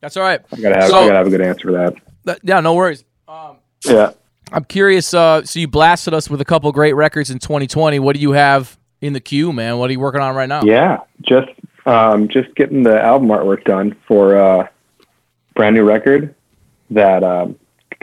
[0.00, 0.40] that's all right.
[0.52, 1.94] I gotta have So- I gotta have a good answer for that.
[2.24, 3.04] That- yeah, no worries.
[3.28, 4.12] Um, Yeah.
[4.52, 5.12] I'm curious.
[5.14, 7.98] Uh, so you blasted us with a couple great records in 2020.
[7.98, 9.78] What do you have in the queue, man?
[9.78, 10.62] What are you working on right now?
[10.62, 11.48] Yeah, just
[11.86, 14.68] um, just getting the album artwork done for uh,
[15.54, 16.34] brand new record
[16.90, 17.56] that um,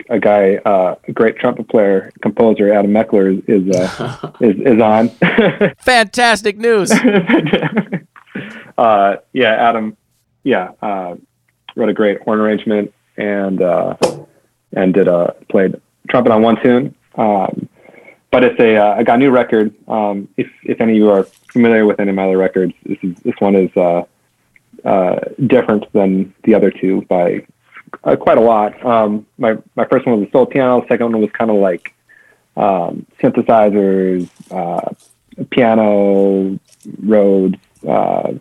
[0.09, 4.81] a guy, uh, a great trumpet player, composer Adam Meckler is is, uh, is, is
[4.81, 5.09] on.
[5.79, 6.91] Fantastic news.
[8.77, 9.97] uh, yeah, Adam,
[10.43, 11.15] yeah, uh,
[11.75, 13.95] wrote a great horn arrangement and uh,
[14.73, 15.79] and did a played
[16.09, 16.95] trumpet on one tune.
[17.15, 17.69] Um,
[18.31, 19.73] but it's a uh, I got a new record.
[19.87, 22.97] Um, if if any of you are familiar with any of my other records, this
[23.01, 24.03] is this one is uh,
[24.85, 27.45] uh, different than the other two by
[28.03, 28.83] uh, quite a lot.
[28.85, 30.85] Um, my my first one was a soul piano.
[30.87, 31.93] Second one was kind of like
[32.57, 34.93] um, synthesizers, uh,
[35.49, 36.59] piano,
[37.03, 38.33] Rhodes, uh,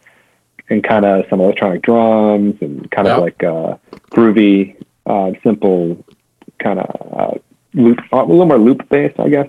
[0.71, 3.77] and kind of some electronic drums and kind of like uh,
[4.11, 4.77] groovy,
[5.07, 6.05] uh, simple,
[6.59, 7.39] kind of uh,
[7.75, 9.49] loop, a little more loop based, I guess.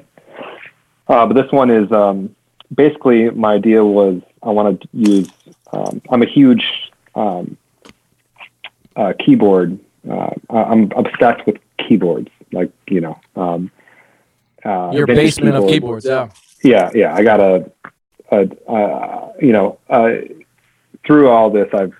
[1.08, 2.36] Uh, but this one is um,
[2.74, 5.30] basically my idea was I want to use.
[5.74, 6.66] Um, I'm a huge
[7.16, 7.58] um,
[8.95, 9.80] uh, keyboard.
[10.10, 13.20] Uh, I'm obsessed with keyboards, like you know.
[13.36, 13.72] Um,
[14.64, 16.06] uh, Your basement of keyboards.
[16.06, 16.30] Yeah.
[16.64, 17.16] Yeah, yeah.
[17.16, 17.72] I got a,
[18.32, 20.12] a uh, you know, uh,
[21.06, 21.93] through all this, I've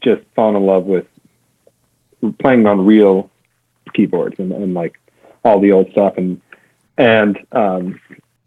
[0.00, 1.06] just fallen in love with
[2.38, 3.30] playing on real
[3.94, 4.98] keyboards and, and like
[5.44, 6.40] all the old stuff and
[6.98, 8.00] and um,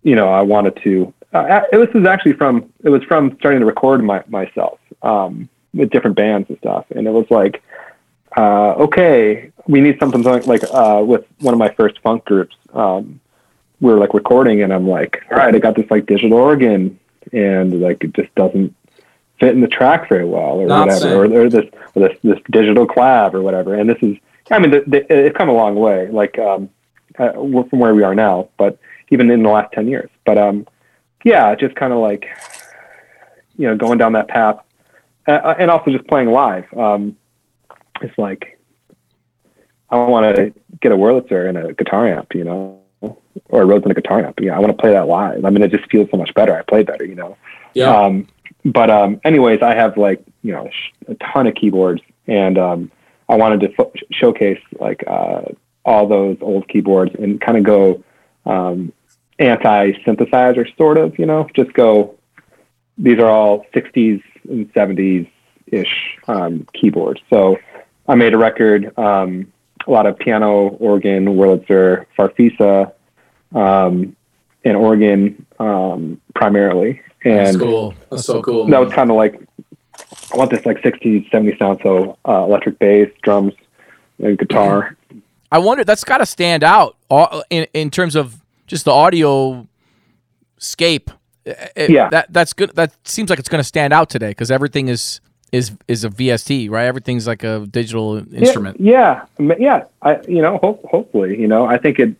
[0.03, 1.13] you know I wanted to.
[1.33, 4.79] Uh, it was, this is actually from it was from starting to record my, myself
[5.03, 7.61] um, with different bands and stuff, and it was like,
[8.39, 12.55] uh, okay, we need something like like uh, with one of my first funk groups.
[12.73, 13.19] Um,
[13.81, 16.97] we were like recording, and I'm like, all right, I got this like digital organ,
[17.33, 18.73] and like it just doesn't
[19.39, 21.65] fit in the track very well, or Not whatever, or, or this
[21.95, 23.75] or this this digital clav or whatever.
[23.75, 24.15] And this is,
[24.51, 26.69] I mean, the, the, it's come a long way, like um,
[27.17, 28.79] uh, from where we are now, but
[29.09, 30.09] even in the last ten years.
[30.25, 30.65] But um,
[31.25, 32.25] yeah, just kind of like,
[33.57, 34.57] you know, going down that path,
[35.27, 36.65] uh, and also just playing live.
[36.73, 37.17] Um,
[38.01, 38.59] it's like
[39.89, 43.83] I want to get a Wurlitzer and a guitar amp, you know, or a Rhodes
[43.83, 44.39] and a guitar amp.
[44.39, 45.45] Yeah, I want to play that live.
[45.45, 46.55] I mean, it just feels so much better.
[46.55, 47.37] I play better, you know.
[47.73, 47.95] Yeah.
[47.95, 48.27] Um,
[48.65, 50.69] but um, anyways, I have like you know
[51.07, 52.91] a ton of keyboards, and um,
[53.27, 55.43] I wanted to fo- showcase like uh,
[55.85, 58.03] all those old keyboards and kind of go
[58.45, 58.91] um,
[59.39, 61.17] anti-synthesizer, sort of.
[61.17, 62.15] You know, just go.
[62.97, 65.29] These are all '60s and '70s
[65.67, 67.21] ish um, keyboards.
[67.29, 67.57] So
[68.09, 68.97] I made a record.
[68.97, 69.51] Um,
[69.87, 72.91] a lot of piano, organ, Wurlitzer, Farfisa,
[73.55, 74.15] um,
[74.65, 77.01] and organ um, primarily.
[77.23, 77.93] That's And cool.
[78.11, 78.65] That's so cool.
[78.67, 79.41] that was kind of like
[80.33, 81.79] I want this like 60s, 70s sound.
[81.83, 83.53] So uh, electric bass, drums,
[84.19, 84.95] and guitar.
[85.51, 86.95] I wonder that's got to stand out
[87.49, 89.67] in in terms of just the audio
[90.57, 91.09] scape.
[91.45, 92.09] It- Yeah.
[92.09, 92.75] that that's good.
[92.75, 96.09] That seems like it's going to stand out today because everything is is is a
[96.09, 96.85] VST, right?
[96.85, 98.79] Everything's like a digital instrument.
[98.79, 99.83] Yeah, yeah, yeah.
[100.01, 102.15] I, you know, hope, hopefully, you know, I think it,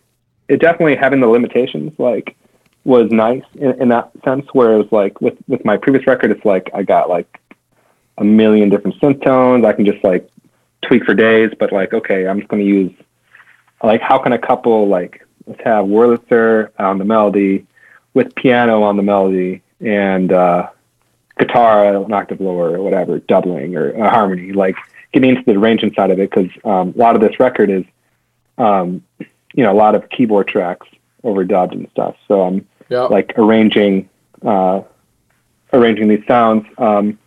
[0.48, 2.36] it definitely having the limitations like
[2.84, 4.46] was nice in, in that sense.
[4.52, 7.40] Where it was like with with my previous record, it's like I got like
[8.18, 9.64] a million different synth tones.
[9.64, 10.28] I can just like
[10.82, 12.92] tweak for days, but like okay, I'm just going to use
[13.82, 17.66] like how can a couple like let's have Wurlitzer on the melody
[18.14, 20.68] with piano on the melody and uh,
[21.40, 24.76] guitar an octave lower or whatever, doubling or a harmony, like
[25.12, 27.84] getting into the arrangement side of it because um, a lot of this record is,
[28.58, 29.02] um,
[29.54, 30.86] you know, a lot of keyboard tracks
[31.24, 32.14] overdubbed and stuff.
[32.28, 33.10] So I'm Yep.
[33.10, 34.08] like arranging,
[34.44, 34.82] uh,
[35.72, 37.20] arranging these sounds, um,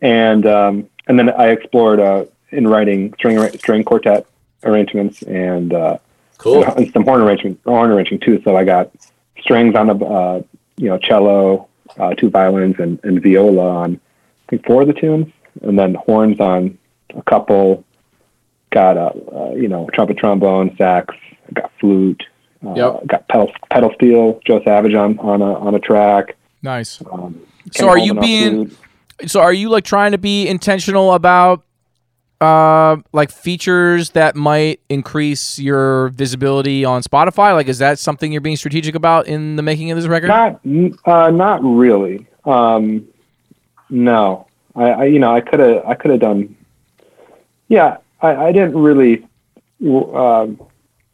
[0.00, 4.24] and um, and then I explored uh, in writing string string quartet
[4.64, 5.98] arrangements and uh,
[6.38, 6.64] Cool.
[6.64, 8.40] and some horn arrangement, horn arranging too.
[8.44, 8.90] So I got
[9.42, 10.42] strings on the, uh,
[10.78, 11.67] you know, cello,
[11.98, 14.00] uh, two violins, and, and viola on
[14.48, 15.32] I think four of the tunes,
[15.62, 16.78] and then horns on
[17.14, 17.84] a couple.
[18.70, 21.14] Got a, uh, you know, trumpet, trombone, sax.
[21.54, 22.22] Got flute.
[22.66, 23.06] Uh, Yep.
[23.06, 24.40] Got pedal, pedal steel.
[24.46, 26.36] Joe Savage on on a on a track.
[26.62, 27.00] Nice.
[27.10, 27.40] Um,
[27.72, 29.30] So are you being flute.
[29.30, 31.62] so are you like trying to be intentional about
[32.40, 37.54] uh like features that might increase your visibility on Spotify?
[37.54, 40.28] Like is that something you're being strategic about in the making of this record?
[40.28, 40.60] Not,
[41.04, 42.26] uh, not really.
[42.44, 43.08] Um,
[43.90, 46.56] no, I, I, you know, I could have, I could have done.
[47.68, 49.26] Yeah, I, I didn't really
[49.82, 50.60] um,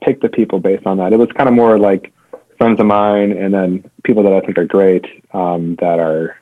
[0.03, 1.13] pick the people based on that.
[1.13, 2.13] It was kind of more like
[2.59, 6.37] friends of mine, and then people that I think are great um, that are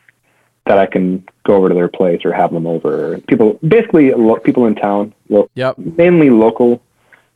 [0.67, 3.19] that I can go over to their place or have them over.
[3.27, 5.79] People, basically, lo- people in town, lo- Yep.
[5.79, 6.81] mainly local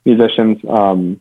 [0.05, 0.59] musicians.
[0.69, 1.21] Um,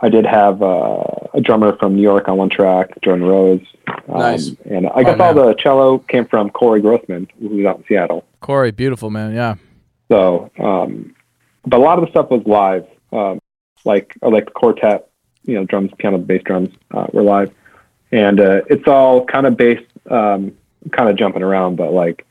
[0.00, 1.02] I did have uh,
[1.34, 3.60] a drummer from New York on one track, Jordan Rose.
[4.08, 4.50] Um, Nice.
[4.64, 8.24] And I guess Oh, all the cello came from Corey Grossman, who's out in Seattle.
[8.40, 9.34] Corey, beautiful man.
[9.34, 9.54] Yeah.
[10.10, 11.14] So, um,
[11.66, 13.40] but a lot of the stuff was live, um,
[13.84, 15.08] like like the quartet,
[15.44, 17.50] you know, drums, piano, bass drums uh, were live,
[18.12, 20.52] and uh, it's all kind of based, um,
[20.92, 22.26] kind of jumping around, but like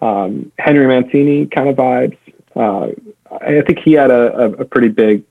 [0.00, 2.16] um, Henry Mancini kind of vibes.
[2.54, 2.88] Uh,
[3.30, 5.24] I think he had a, a, a pretty big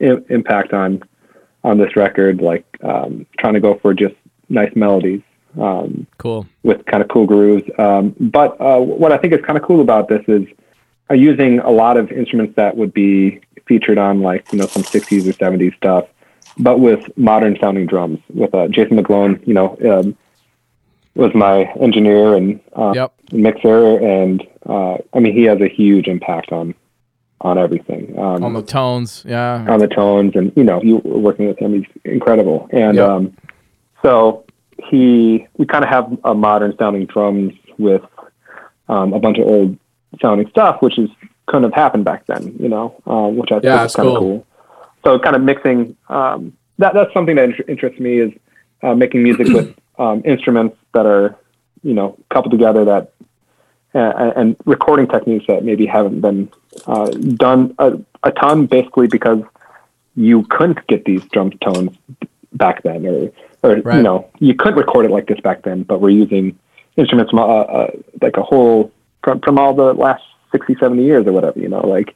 [0.00, 1.02] Im- impact on
[1.62, 4.14] on this record, like um, trying to go for just
[4.48, 5.22] nice melodies.
[5.58, 6.46] Um, Cool.
[6.64, 7.62] with kind of cool grooves.
[7.78, 10.48] Um, but uh, what I think is kind of cool about this is
[11.08, 14.82] uh, using a lot of instruments that would be featured on like you know some
[14.82, 16.08] 60s or 70s stuff,
[16.58, 18.18] but with modern sounding drums.
[18.32, 20.16] With uh, Jason McGlone, you know, um,
[21.14, 23.12] was my engineer and uh, Yep.
[23.32, 26.74] mixer, and uh, I mean he has a huge impact on
[27.40, 28.18] on everything.
[28.18, 29.22] Um, On the tones.
[29.28, 29.66] Yeah.
[29.68, 33.08] on the tones and you know you were working with him he's incredible and Yep.
[33.08, 33.36] um
[34.02, 34.44] so
[34.90, 38.02] he we kind of have a modern sounding drums with
[38.88, 39.76] um, a bunch of old
[40.22, 41.10] sounding stuff which is
[41.46, 44.20] couldn't have happened back then you know um, which i think is kind of cool.
[44.20, 44.46] cool
[45.04, 48.32] so kind of mixing um that that's something that inter- interests me is
[48.82, 51.36] uh, making music with um, instruments that are
[51.82, 53.12] you know coupled together that
[53.94, 56.50] uh, and recording techniques that maybe haven't been
[56.86, 59.40] uh, done a, a ton, basically because
[60.16, 61.96] you couldn't get these drum tones
[62.52, 63.30] back then, or
[63.62, 63.96] or Right.
[63.96, 65.82] you know you couldn't record it like this back then.
[65.84, 66.58] But we're using
[66.96, 67.90] instruments from uh, uh,
[68.20, 68.92] like a whole
[69.22, 71.58] from from all the last 60, 70 years or whatever.
[71.58, 72.14] You know, like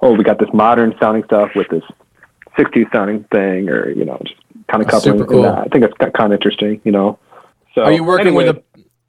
[0.00, 1.84] oh, we got this modern sounding stuff with this
[2.56, 5.18] 60s sounding thing, or you know, just kind of coupling.
[5.18, 5.44] super cool.
[5.44, 6.80] and, I think it's kind of interesting.
[6.84, 7.18] You know,
[7.74, 8.62] so Are you working with a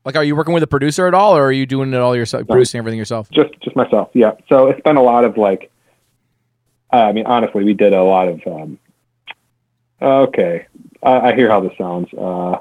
[0.06, 2.16] like are you working with a producer at all or are you doing it all
[2.16, 3.30] yourself producing everything yourself?
[3.32, 4.32] just just myself yeah.
[4.50, 5.72] So it's been a lot of like
[6.94, 8.78] uh, i mean honestly we did a lot of um
[10.02, 10.66] okay.
[11.04, 12.08] I, I hear how this sounds.
[12.18, 12.58] Uh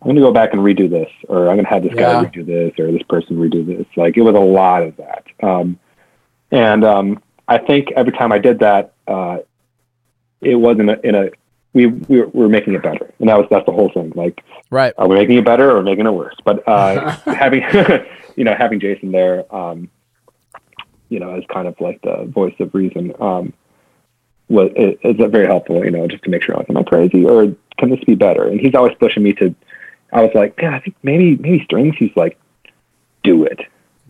[0.00, 2.22] i'm going to go back and redo this or i'm going to have this Yeah.
[2.22, 3.86] guy redo this or this person redo this.
[3.96, 5.24] Like it was a lot of that.
[5.42, 5.78] Um
[6.50, 9.38] and um i think every time i did that uh
[10.40, 11.30] it wasn't a, in a
[11.74, 14.12] we, we were, we were making it better and that was that's the whole thing
[14.14, 14.42] like
[14.72, 14.94] Right.
[14.96, 16.34] are we making it better or making it worse?
[16.46, 17.62] But uh, having
[18.36, 19.90] you know having Jason there, um,
[21.10, 23.52] you know, as kind of like the voice of reason, um,
[24.48, 25.84] was is, is very helpful.
[25.84, 28.48] You know, just to make sure like, am I crazy or can this be better?
[28.48, 29.54] And he's always pushing me to.
[30.10, 31.94] I was like, yeah, I think maybe maybe strings.
[31.98, 32.38] He's like,
[33.22, 33.60] do it.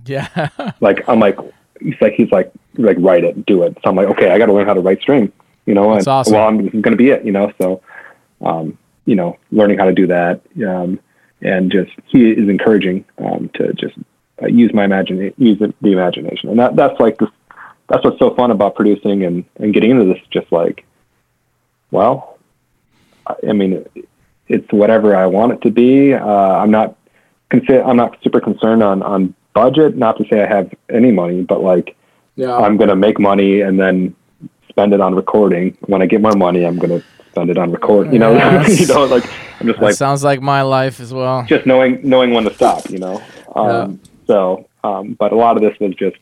[0.07, 0.49] Yeah.
[0.81, 1.39] Like I'm like,
[1.81, 3.77] he's like he's like like write it, do it.
[3.83, 5.33] So I'm like, okay, I got to learn how to write string.
[5.67, 6.35] You know, That's and awesome.
[6.35, 7.25] well, I'm, this is going to be it.
[7.25, 7.83] You know, so
[8.41, 11.01] um, you know, learning how to do that, um,
[11.41, 13.97] and just he is encouraging um, to just
[14.43, 17.29] uh, use my imagination, use the, the imagination, and that that's like this,
[17.89, 20.23] that's what's so fun about producing and and getting into this.
[20.31, 20.85] Just like,
[21.91, 22.39] well,
[23.27, 23.85] I, mean,
[24.49, 26.15] it's whatever I want it to be.
[26.15, 26.97] Uh, I'm not
[27.53, 29.97] I'm not super concerned on on budget.
[29.97, 31.97] Not to say I have any money, but like
[32.37, 32.57] Yeah.
[32.57, 34.15] I'm gonna make money and then
[34.73, 35.77] spend it on recording.
[35.87, 38.13] When I get more money, I'm gonna spend it on recording.
[38.13, 38.81] You know, Yes.
[38.81, 39.25] you know, like
[39.61, 41.45] I'm just That like sounds like my life as well.
[41.47, 42.89] just knowing knowing when to stop.
[42.91, 43.23] You know,
[43.55, 46.17] um, so um, but a lot of this was just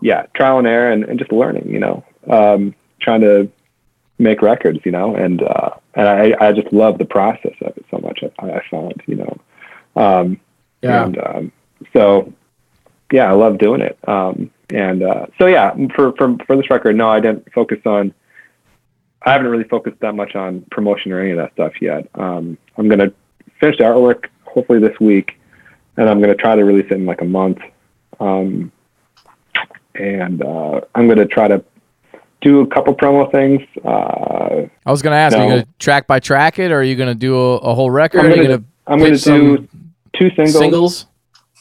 [0.00, 1.68] yeah trial and error and, and just learning.
[1.70, 3.50] You know, um, trying to
[4.18, 7.84] make records, you know, and uh, and I, I just love the process of it
[7.90, 8.24] so much.
[8.38, 9.38] I, I found, you know,
[9.94, 10.40] um,
[10.82, 11.04] Yeah.
[11.04, 11.52] and um,
[11.92, 12.32] so
[13.12, 13.96] yeah, I love doing it.
[14.08, 18.12] Um, and uh, so yeah, for for for this record, no, I didn't focus on.
[19.22, 22.08] I haven't really focused that much on promotion or any of that stuff yet.
[22.14, 23.12] Um, I'm gonna
[23.60, 25.38] finish the artwork hopefully this week,
[25.96, 27.58] and I'm gonna try to release it in like a month.
[28.20, 28.72] Um,
[29.94, 31.64] and uh, I'm gonna try to
[32.40, 33.62] do a couple promo things.
[33.84, 36.80] Uh, I was going to ask, are you going to track by track it, or
[36.80, 38.20] are you going to do a, a whole record?
[38.20, 39.68] I'm Are you gonna, going to I'm gonna do
[40.16, 40.58] two singles.
[40.58, 41.06] singles?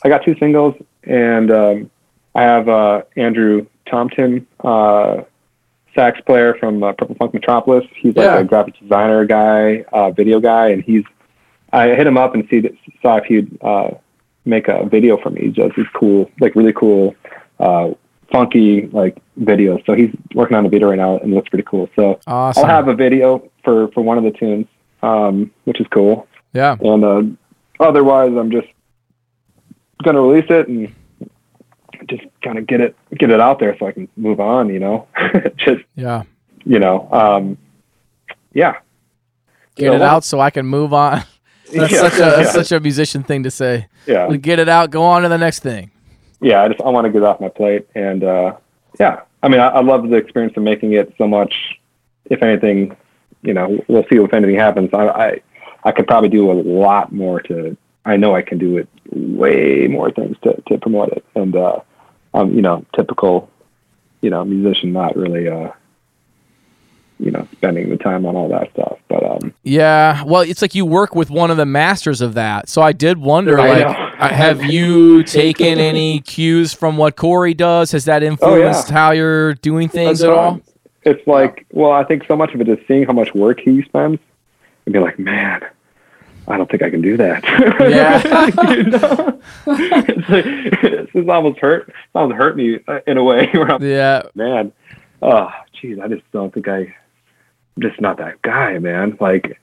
[0.04, 1.92] I got two singles, and um,
[2.38, 5.24] I have uh, Andrew Tompton, uh,
[5.96, 7.84] sax player from uh, Purple Funk Metropolis.
[7.96, 8.38] He's like Yeah.
[8.38, 11.04] a graphic designer guy, uh, video guy, and he's.
[11.74, 12.62] I hit him up and see
[13.02, 13.90] saw if he'd uh,
[14.46, 15.42] make a video for me.
[15.42, 17.14] He does these cool, like really cool,
[17.60, 17.90] uh,
[18.32, 19.84] funky like videos.
[19.88, 21.90] So he's working on a video right now, and it looks pretty cool.
[21.96, 22.64] So Awesome.
[22.64, 24.68] I'll have a video for for one of the tunes,
[25.02, 26.28] um, which is cool.
[26.54, 26.78] yeah.
[26.80, 27.24] And uh,
[27.84, 28.68] otherwise, I'm just
[30.04, 30.94] gonna release it and
[32.08, 34.70] just kind of get it get it out there so I can move on.
[34.70, 35.08] You know,
[35.58, 36.24] just Yeah.
[36.66, 37.58] you know, um,
[38.54, 38.76] yeah.
[39.76, 41.24] Get So it out so I can move on.
[41.74, 43.88] That's yeah, such a yeah, such a musician thing to say.
[44.06, 45.92] yeah, Get it out, go on to the next thing.
[46.40, 46.64] yeah.
[46.64, 48.56] I just I want to get it off my plate, and uh,
[49.00, 49.22] yeah.
[49.44, 51.54] I mean, I, I love the experience of making it so much.
[52.30, 52.96] If anything,
[53.44, 54.90] you know, we'll see if anything happens.
[54.94, 55.42] I I,
[55.84, 57.78] I could probably do a lot more to.
[58.06, 61.80] I know I can do it way more things to to promote it, and uh,
[62.38, 63.50] um, you know, typical,
[64.22, 65.72] you know, musician not really, uh,
[67.20, 69.00] you know, spending the time on all that stuff.
[69.08, 72.70] But um, Yeah, well, it's like you work with one of the masters of that.
[72.70, 73.94] So I did wonder, I like, know.
[74.20, 77.92] uh, have you taken any cues from what Cory does?
[77.92, 80.62] Has that influenced how you're doing things at all?
[81.04, 83.82] It's like, well, I think so much of it is seeing how much work he
[83.84, 84.20] spends
[84.86, 85.62] and be like, man,
[86.48, 87.44] I don't think I can do that.
[87.90, 88.72] Yeah.
[88.72, 89.42] you know?
[89.68, 91.90] it's like, is almost hurt.
[91.90, 94.72] It's almost hurt me uh, in a way Yeah, man,
[95.22, 99.18] oh, geez, I just don't think I, I'm just not that guy, man.
[99.20, 99.60] Like,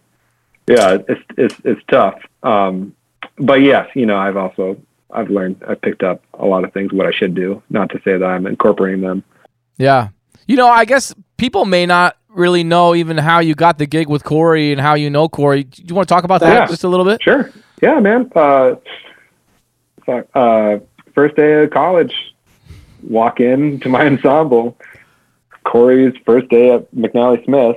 [0.67, 2.21] yeah, it's, it's, it's tough.
[2.43, 2.95] Um,
[3.37, 4.77] but yes, you know, I've also,
[5.11, 8.01] I've learned, I've picked up a lot of things, what I should do, not to
[8.05, 9.25] say that I'm incorporating them.
[9.77, 10.09] yeah.
[10.47, 14.09] You know, I guess people may not really know even how you got the gig
[14.09, 15.65] with Cory and how you know Cory.
[15.65, 16.67] Do you want to talk about that Yeah.
[16.67, 17.23] just a little bit?
[17.23, 17.51] Sure.
[17.83, 18.31] Yeah, man.
[18.35, 18.75] Uh,
[20.35, 20.79] uh,
[21.15, 22.15] first day of college,
[23.09, 24.77] walk in to my ensemble.
[25.65, 27.77] Cory's first day at McNally Smith.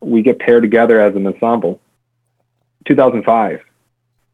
[0.00, 1.80] We get paired together as an ensemble.
[2.86, 3.60] 2005,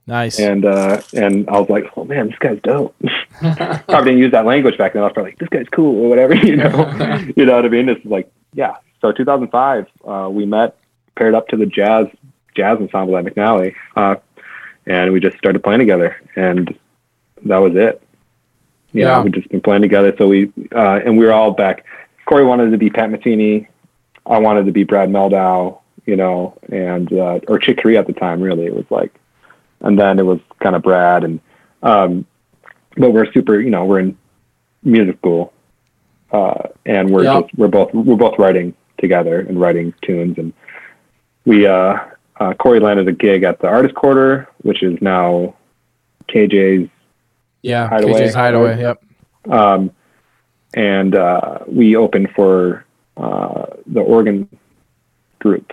[0.06, 0.38] Nice.
[0.40, 2.94] and uh, and I was like, oh man, this guy's dope.
[3.40, 5.02] probably didn't use that language back then.
[5.02, 6.70] I was probably like, this guy's cool or whatever, you know.
[7.36, 7.90] you know what I mean?
[7.90, 8.76] It's like, yeah.
[9.00, 10.76] So 2005, uh, we met,
[11.16, 12.06] paired up to the jazz
[12.54, 14.16] jazz ensemble at McNally, uh,
[14.86, 16.76] and we just started playing together, and
[17.44, 18.02] that was it.
[18.92, 19.16] You Yeah.
[19.18, 20.14] know, we just been playing together.
[20.18, 21.84] So we uh, and we were all back.
[22.26, 23.68] Cory wanted to be Pat Metheny.
[24.26, 25.78] I wanted to be Brad Mehldau.
[26.06, 28.40] You know, and uh, or Chick Corea at the time.
[28.40, 29.12] Really, it was like,
[29.80, 31.40] and then it was kind of Brad and.
[31.82, 32.26] Um,
[32.96, 34.18] but we're super, you know, we're in
[34.82, 35.52] music school,
[36.32, 37.42] uh, and we're Yeah.
[37.42, 40.52] just we're both we're both writing together and writing tunes, and
[41.44, 41.98] we uh,
[42.40, 45.54] uh, Cory landed a gig at the Artist Quarter, which is now
[46.28, 46.88] KJ's,
[47.62, 48.12] yeah, Hideaway.
[48.20, 48.80] KJ's Hideaway.
[48.80, 49.04] Yep.
[49.50, 49.90] um,
[50.74, 52.84] and uh, we opened for
[53.16, 54.48] uh, the Oregon
[55.38, 55.72] group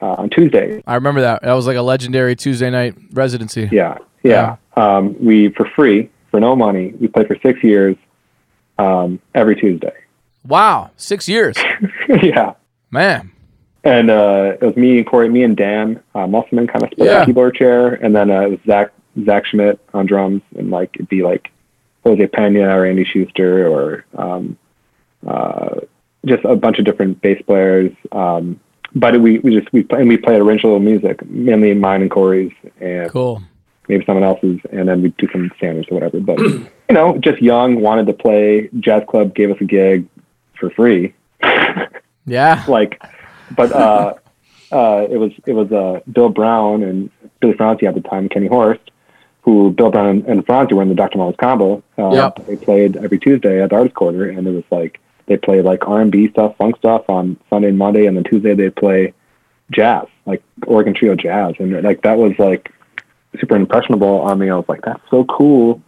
[0.00, 0.82] uh, on Tuesday.
[0.86, 1.42] I remember that.
[1.42, 3.68] That was like a legendary Tuesday night residency.
[3.72, 4.56] Yeah, yeah.
[4.76, 6.92] Um, we for free for no money.
[7.00, 7.96] We played for six years,
[8.78, 9.94] um, every Tuesday.
[10.44, 11.56] Wow, six years,
[12.08, 12.54] yeah.
[12.92, 13.30] Man.
[13.84, 17.08] And uh, it was me and Cory, me and Dan uh, Musselman kind of split
[17.08, 17.20] Yeah.
[17.20, 18.92] the keyboard chair, and then uh, it was Zach
[19.24, 21.50] Zach Schmidt on drums, and like it'd be like
[22.04, 24.56] Jose Pena or Andy Schuster or um,
[25.26, 25.80] uh,
[26.26, 27.90] just a bunch of different bass players.
[28.12, 28.60] Um,
[28.94, 32.52] but we we just we play, and we played original music, mainly mine and Cory's,
[32.80, 33.42] and Cool.
[33.88, 36.20] maybe someone else's, and then we'd do some standards or whatever.
[36.20, 38.68] But you know, just young, wanted to play.
[38.78, 40.06] Jazz Club gave us a gig
[40.60, 41.14] for free.
[42.26, 42.64] Yeah.
[42.68, 43.02] like,
[43.56, 44.14] but uh,
[44.72, 47.10] uh, it was it was uh, Bill Brown and
[47.40, 48.90] Billy Franze at the time, Kenny Horst,
[49.42, 51.18] who Bill Brown and, Franze were in the Dr.
[51.18, 51.82] Mambo's combo.
[51.98, 52.46] Uh, Yep.
[52.46, 55.86] They played every Tuesday at the Artist Quarter, and it was like they played like
[55.86, 59.12] R and B stuff, funk stuff on Sunday and Monday, and then Tuesday they'd play
[59.70, 62.72] jazz, like Oregon Trio jazz, and like that was like
[63.40, 64.50] super impressionable on me.
[64.50, 65.82] I was like, that's so cool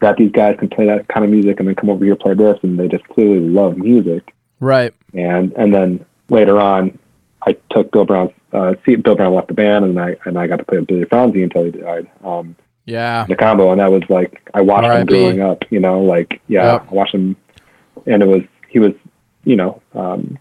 [0.00, 2.34] that these guys can play that kind of music and then come over here play
[2.34, 4.92] this, and they just clearly love music Right.
[5.14, 6.98] and and then later on,
[7.46, 10.46] I took Bill Brown's uh, see Bill Brown left the band, and I and I
[10.46, 12.08] got to play with Billy Franze until he died.
[12.24, 12.56] Um,
[12.86, 13.26] Yeah.
[13.28, 15.06] the combo, and that was like I watched him R.I.P..
[15.06, 15.62] growing up.
[15.70, 16.86] You know, like yeah, Yep.
[16.90, 17.36] I watched him,
[18.06, 18.92] and it was he was
[19.44, 20.38] you know, um,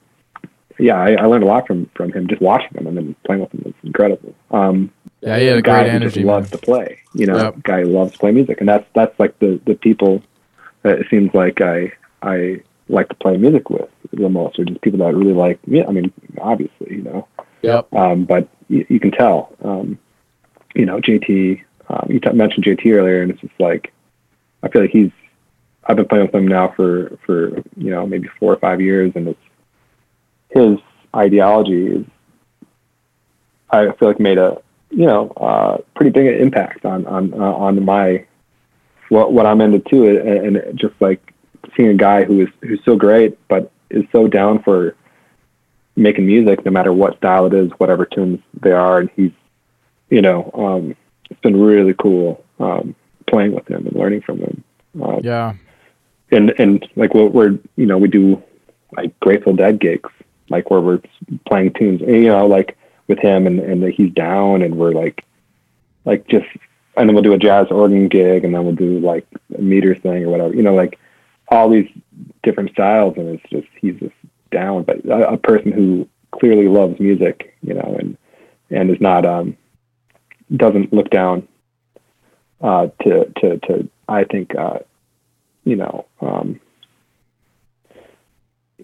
[0.80, 3.42] yeah, I, I learned a lot from from him just watching him and then playing
[3.42, 4.34] with him was incredible.
[4.52, 4.92] Um,
[5.22, 7.00] Yeah, he had a guy great who just energy, loves to play.
[7.14, 7.64] You know, Yep.
[7.64, 10.22] guy who loves to play music, and that's that's like the the people
[10.84, 11.92] that it seems like I
[12.22, 15.66] I like to play music with the most, or just people that really like.
[15.68, 15.84] me.
[15.84, 17.28] I mean, obviously, you know,
[17.62, 17.94] Yep.
[17.94, 19.54] um, but you, you can tell.
[19.64, 20.00] Um,
[20.76, 21.64] you know, JT.
[21.90, 23.94] Um, you t- mentioned JT earlier, and it's just like
[24.64, 25.12] I feel like he's.
[25.86, 29.14] I've been playing with him now for for you know maybe four or five years,
[29.16, 29.40] and it's
[30.50, 30.78] his
[31.16, 32.06] ideology is.
[33.70, 37.84] I feel like made a you know uh, pretty big impact on on uh, on
[37.84, 38.26] my
[39.10, 41.34] what what I'm into too, and, and just like
[41.76, 44.96] seeing a guy who is who's so great, but is so down for
[45.96, 49.32] making music, no matter what style it is, whatever tunes they are, and he's
[50.10, 50.96] you know um,
[51.30, 52.96] it's been really cool um,
[53.28, 54.64] playing with him and learning from him.
[55.02, 55.54] Um, Yeah.
[56.32, 58.42] and and like what we're you know we do
[58.96, 60.10] like Grateful Dead gigs
[60.50, 61.02] like where we're
[61.48, 62.78] playing tunes you know like
[63.08, 65.24] with him and and he's down and we're like
[66.06, 66.48] like just
[66.96, 69.28] and then we'll do a jazz organ gig and then we'll do like
[69.58, 70.98] a meter thing or whatever you know like
[71.50, 71.90] all these
[72.44, 74.16] different styles and it's just he's just
[74.52, 74.84] down.
[74.84, 78.18] But a, a person who clearly loves music you know and
[78.70, 79.58] and is not um
[80.56, 81.48] doesn't look down
[82.62, 84.80] uh to to to I think uh
[85.68, 86.62] you know, um,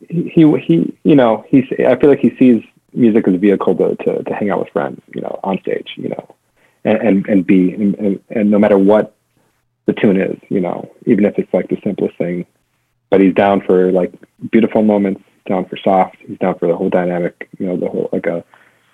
[0.09, 2.61] he, he, he, you know, he's, I feel like he sees
[2.91, 5.93] music as a vehicle to, to, to hang out with friends, you know, on stage,
[5.95, 6.35] you know,
[6.83, 9.15] and, and, and be, and, and, and no matter what
[9.85, 12.45] the tune is, you know, even if it's like the simplest thing,
[13.09, 14.13] but he's down for like
[14.51, 18.09] beautiful moments, down for soft, he's down for the whole dynamic, you know, the whole,
[18.13, 18.43] like a,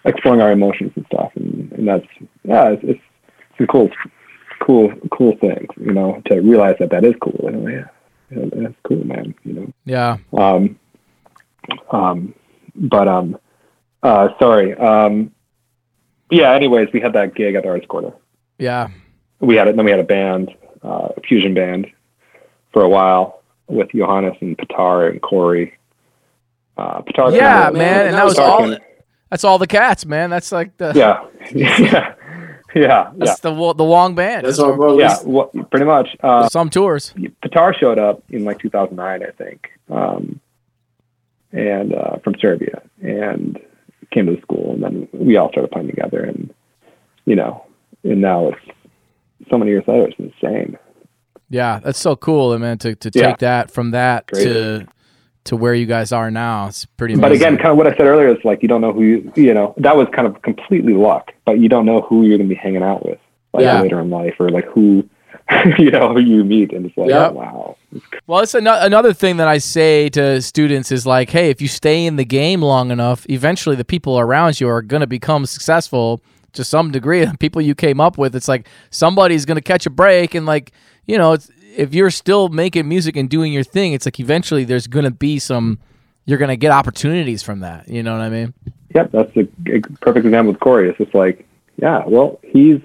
[0.05, 1.31] exploring our emotions and stuff.
[1.35, 2.07] And, and that's,
[2.43, 3.01] yeah, it's, it's,
[3.51, 3.89] it's a cool,
[4.59, 7.39] cool, cool thing, you know, to realize that that is cool.
[7.43, 7.87] You know, yeah,
[8.31, 9.35] yeah, that's cool, man.
[9.43, 9.73] You know.
[9.85, 10.17] Yeah.
[10.37, 10.79] Um,
[11.91, 12.33] um,
[12.75, 13.37] but um,
[14.03, 14.75] uh, sorry.
[14.75, 15.31] Um,
[16.31, 16.53] yeah.
[16.53, 18.13] Anyways, we had that gig at the Arts Quarter.
[18.57, 18.89] Yeah.
[19.39, 19.75] We had it.
[19.75, 20.53] Then we had a band,
[20.83, 21.87] uh, a fusion band,
[22.73, 25.73] for a while with Johannes and Petar and Cory.
[26.77, 27.31] Uh, Petar.
[27.31, 28.59] Yeah, came man, and that was Petar all.
[28.59, 28.77] came-
[29.29, 30.29] That's all the cats, man.
[30.29, 31.25] That's like the Yeah.
[31.53, 32.15] yeah.
[32.75, 32.83] Yeah.
[32.85, 33.11] Yeah.
[33.17, 34.45] that's the Wo- the Wong band.
[34.45, 34.99] That's what bro.
[34.99, 35.17] Yeah.
[35.25, 36.15] Well, pretty much.
[36.21, 37.15] Uh, Some tours.
[37.41, 40.39] Petar showed up in like 2009, I think, um,
[41.51, 43.59] and uh, from Serbia, and
[44.11, 46.53] came to the school, and then we all started playing together, and
[47.25, 47.65] you know,
[48.03, 48.77] and now it's
[49.49, 50.77] so many years later, it's insane.
[51.49, 52.77] Yeah, that's so cool, man.
[52.79, 53.27] To to Yeah.
[53.27, 54.49] take that from that Crazy.
[54.49, 54.85] to
[55.45, 57.13] to where you guys are now, it's pretty.
[57.15, 57.21] Amazing.
[57.29, 59.31] But again, kind of what I said earlier is like you don't know who you,
[59.35, 62.47] you know, that was kind of completely luck, but you don't know who you're gonna
[62.49, 63.17] be hanging out with
[63.53, 63.81] like Yeah.
[63.81, 65.03] later in life, or like who,
[65.79, 67.31] you know, who you meet, and it's like, Yep.
[67.31, 67.75] oh, wow,
[68.27, 71.67] Well, it's an- another thing that I say to students is like, hey, if you
[71.67, 75.47] stay in the game long enough, eventually the people around you are going to become
[75.47, 76.21] successful
[76.53, 77.25] to some degree.
[77.39, 80.71] People you came up with, it's like somebody's going to catch a break, and like
[81.05, 84.63] you know, it's, if you're still making music and doing your thing, it's like eventually
[84.63, 85.79] there's going to be some.
[86.25, 87.87] You're going to get opportunities from that.
[87.87, 88.53] You know what I mean?
[88.93, 90.89] Yep, that's a, a perfect example with Cory.
[90.89, 91.47] It's just like,
[91.77, 92.81] yeah, well, he's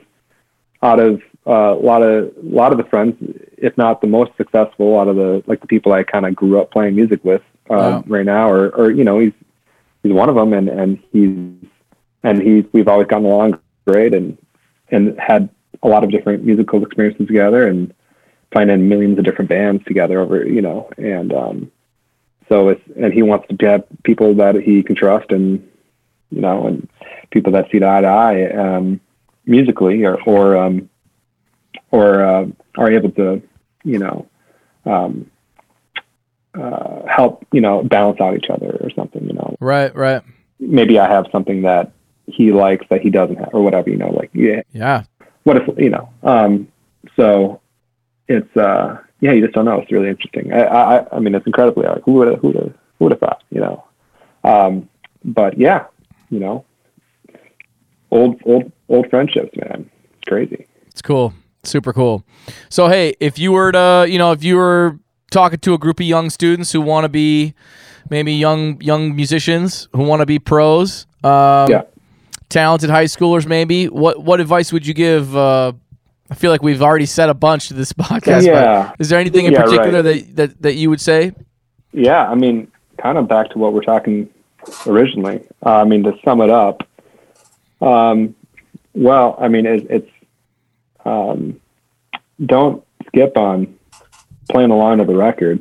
[0.83, 3.17] out of uh, a lot of a lot of the friends,
[3.59, 6.59] if not the most successful, out of the like the people I kind of grew
[6.61, 8.05] up playing music with uh, Wow.
[8.07, 9.33] right now, or or you know, he's
[10.03, 11.69] he's one of them, and and he's
[12.25, 14.37] and he's we've always gotten along great, and
[14.89, 15.49] and had
[15.83, 17.95] a lot of different musical experiences together, and
[18.51, 21.71] playing in millions of different bands together over, you know, and um,
[22.49, 25.71] so it's and he wants to have people that he can trust and
[26.31, 26.89] you know, and
[27.31, 29.01] people that see eye to eye um,
[29.47, 30.91] musically, or or um,
[31.91, 32.47] or uh,
[32.77, 33.41] are able to,
[33.85, 34.27] you know,
[34.85, 35.31] um,
[36.55, 39.25] uh, help you know balance out each other or something.
[39.27, 40.23] You know, Right, right.
[40.59, 41.93] maybe I have something that
[42.27, 43.91] he likes that he doesn't have, or whatever.
[43.91, 45.05] You know, like yeah, Yeah,
[45.45, 46.09] what if you know?
[46.23, 46.69] Um,
[47.17, 47.61] so
[48.29, 49.81] it's uh, yeah, you just don't know.
[49.81, 50.53] It's really interesting.
[50.53, 52.57] I I, I mean, it's incredibly like who would who would
[52.99, 53.43] who would have thought?
[53.51, 53.85] You know,
[54.45, 54.89] um,
[55.25, 55.87] but yeah,
[56.31, 56.65] you know,
[58.11, 59.91] old old old friendships, man.
[60.15, 60.67] It's crazy.
[60.89, 62.25] it's cool, super cool.
[62.69, 64.99] So hey, if you were to, you know, if you were
[65.31, 67.55] talking to a group of young students who want to be
[68.11, 71.83] maybe young young musicians who want to be pros, um, Yeah.
[72.55, 75.37] Talented high schoolers, maybe what what advice would you give?
[75.37, 75.73] Uh,
[76.31, 78.47] I feel like we've already said a bunch to this podcast.
[78.47, 78.89] Yeah.
[78.91, 80.25] But is there anything in Yeah, particular right.
[80.27, 81.33] that, that that you would say?
[81.93, 84.31] Yeah, I mean, kind of back to what we're talking
[84.87, 85.45] originally.
[85.67, 86.83] Uh, I mean, to sum it up,
[87.81, 88.35] um,
[88.95, 90.11] well, I mean, it, it's
[91.05, 91.61] um,
[92.47, 93.79] don't skip on
[94.49, 95.61] playing along to the record.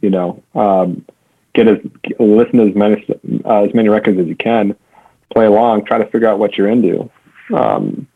[0.00, 1.04] You know, um,
[1.54, 1.78] get as
[2.18, 3.06] listen to as many
[3.44, 4.76] uh, as many records as you can.
[5.32, 5.84] Play along.
[5.84, 7.10] Try to figure out what you're into,
[7.54, 8.06] um,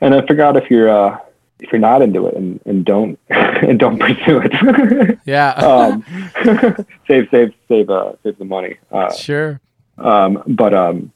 [0.00, 1.18] and then figure out if you're uh,
[1.60, 5.18] if you're not into it, and, and don't and don't pursue it.
[5.24, 5.50] yeah.
[5.50, 6.04] um,
[7.08, 8.76] save save save uh, save the money.
[8.90, 9.60] Uh, sure.
[9.98, 11.12] Um, but um,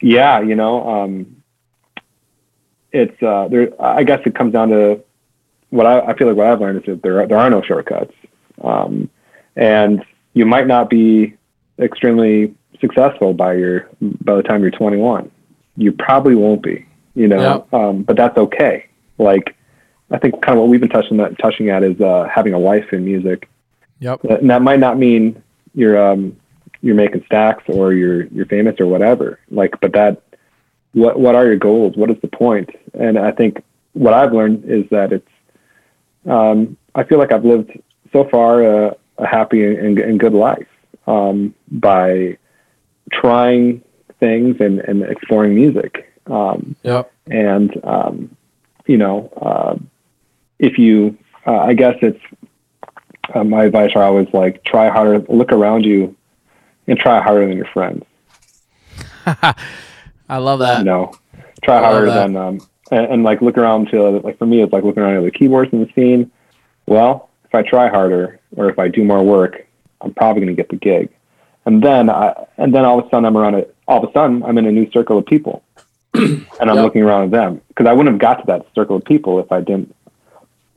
[0.00, 1.42] yeah, you know, um,
[2.92, 3.70] it's uh, there.
[3.80, 5.02] I guess it comes down to
[5.70, 7.62] what I, I feel like what I've learned is that there are, there are no
[7.62, 8.14] shortcuts,
[8.62, 9.10] um,
[9.56, 11.34] and you might not be
[11.78, 15.30] extremely successful by your by the time you're 21.
[15.76, 17.74] You probably won't be, you know, Yep.
[17.74, 18.86] um, but that's okay.
[19.18, 19.54] Like
[20.10, 22.58] I think kind of what we've been touching that touching at is uh, having a
[22.58, 23.48] life in music,
[24.00, 24.24] Yep.
[24.24, 25.42] and that might not mean
[25.74, 26.36] you're um,
[26.80, 29.38] you're making stacks or you're you're famous or whatever.
[29.50, 30.22] Like, but that
[30.92, 31.96] what what are your goals?
[31.96, 32.70] What is the point?
[32.94, 33.62] And I think
[33.92, 35.28] what I've learned is that it's
[36.26, 37.72] um, I feel like I've lived
[38.12, 40.66] so far a, a happy and, and good life
[41.06, 42.38] um, by
[43.10, 43.82] trying
[44.20, 46.12] things and, and exploring music.
[46.26, 47.10] Um, Yep.
[47.30, 48.36] and um,
[48.86, 49.76] you know, uh,
[50.58, 52.20] if you, uh, I guess it's
[53.34, 56.16] uh, my advice are always like try harder, look around you,
[56.86, 58.04] and try harder than your friends.
[59.26, 60.78] I love that.
[60.78, 61.12] You know,
[61.62, 64.84] try harder than um, and, and like look around to like for me, it's like
[64.84, 66.30] looking around at the keyboards in the scene.
[66.86, 69.66] Well, if I try harder or if I do more work,
[70.00, 71.10] I'm probably going to get the gig.
[71.68, 73.74] And then I, and then all of a sudden I'm around it.
[73.86, 75.62] All of a sudden I'm in a new circle of people,
[76.14, 76.84] and I'm Yep.
[76.84, 79.52] looking around at them because I wouldn't have got to that circle of people if
[79.52, 79.94] I didn't.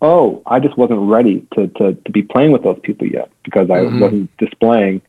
[0.02, 3.70] Oh, I just wasn't ready to to to be playing with those people yet because
[3.70, 4.00] I Mhm.
[4.00, 5.02] wasn't displaying.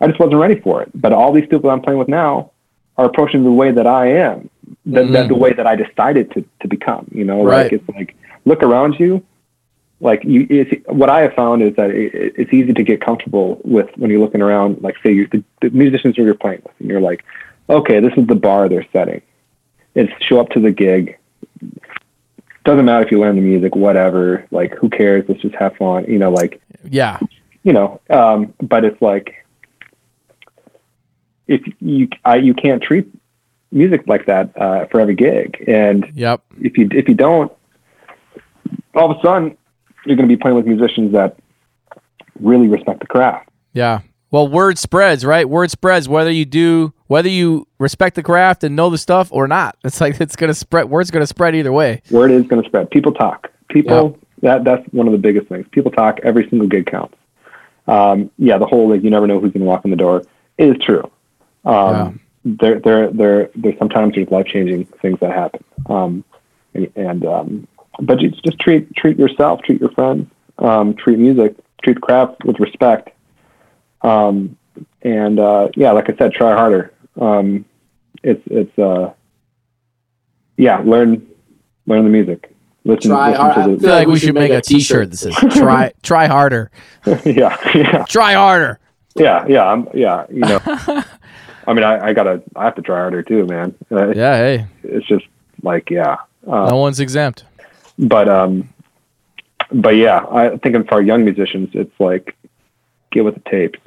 [0.00, 0.88] I just wasn't ready for it.
[0.94, 2.52] But all these people I'm playing with now
[2.96, 4.48] are approaching the way that I am,
[4.86, 5.12] that, Mhm.
[5.12, 7.04] that the way that I decided to to become.
[7.12, 7.64] You know, Right.
[7.64, 8.14] like it's like
[8.46, 9.22] look around you.
[10.02, 13.60] Like you, it's, what I have found is that it- it's easy to get comfortable
[13.64, 14.82] with when you're looking around.
[14.82, 17.22] Like say you the, the musicians who you're playing with, and you're like,
[17.68, 19.20] okay, this is the bar they're setting.
[19.94, 21.18] It's show up to the gig.
[22.64, 24.46] Doesn't matter if you learn the music, whatever.
[24.50, 25.24] Like who cares?
[25.28, 26.04] Let's just have fun.
[26.06, 27.18] You know, like Yeah.
[27.62, 29.44] you know, um, but it's like
[31.46, 33.06] if you I, you can't treat
[33.72, 36.40] music like that uh, for every gig, and Yep.
[36.62, 37.52] if you if you don't,
[38.94, 39.56] all of a sudden
[40.04, 41.36] you're going to be playing with musicians that
[42.40, 43.48] really respect the craft.
[43.72, 44.00] Yeah.
[44.30, 45.48] Well, word spreads, right?
[45.48, 49.48] Word spreads whether you do whether you respect the craft and know the stuff or
[49.48, 49.76] not.
[49.84, 50.88] It's like it's gonna spread.
[50.88, 52.02] Word's gonna spread either way.
[52.10, 52.90] Word is going to spread.
[52.90, 53.50] People talk.
[53.68, 55.66] People that that's one of the biggest things.
[55.72, 56.20] People talk.
[56.22, 57.16] Every single gig counts.
[57.88, 60.22] Um, yeah, the whole like you never know who's going to walk in the door
[60.58, 61.10] is true.
[61.64, 65.62] Um, There, there, there, there's sometimes there's life changing things that happen.
[65.86, 66.24] Um,
[66.72, 67.68] and, and um,
[68.00, 72.58] but you just treat treat yourself, treat your friends, um, treat music, treat craft with
[72.58, 73.10] respect.
[74.02, 74.56] Um,
[75.02, 76.92] and uh, yeah, like I said, try harder.
[77.20, 77.64] Um,
[78.22, 79.12] it's it's uh,
[80.56, 81.26] yeah, learn
[81.86, 82.54] learn the music.
[82.84, 83.58] Listen, Try listen hard.
[83.58, 86.70] I feel like we should make a T-shirt that says "Try Try harder,
[87.26, 88.78] yeah, yeah, try harder."
[89.16, 89.66] yeah, yeah.
[89.66, 90.24] I'm yeah.
[90.30, 90.60] You know,
[91.66, 93.74] I mean, I, I gotta I have to try harder too, man.
[93.90, 94.36] Uh, Yeah.
[94.36, 95.26] Hey, It's just
[95.62, 96.16] like yeah.
[96.46, 97.44] Uh, no one's exempt.
[98.00, 98.68] But um
[99.72, 102.36] but yeah i think for young musicians it's like
[103.12, 103.78] get with the tapes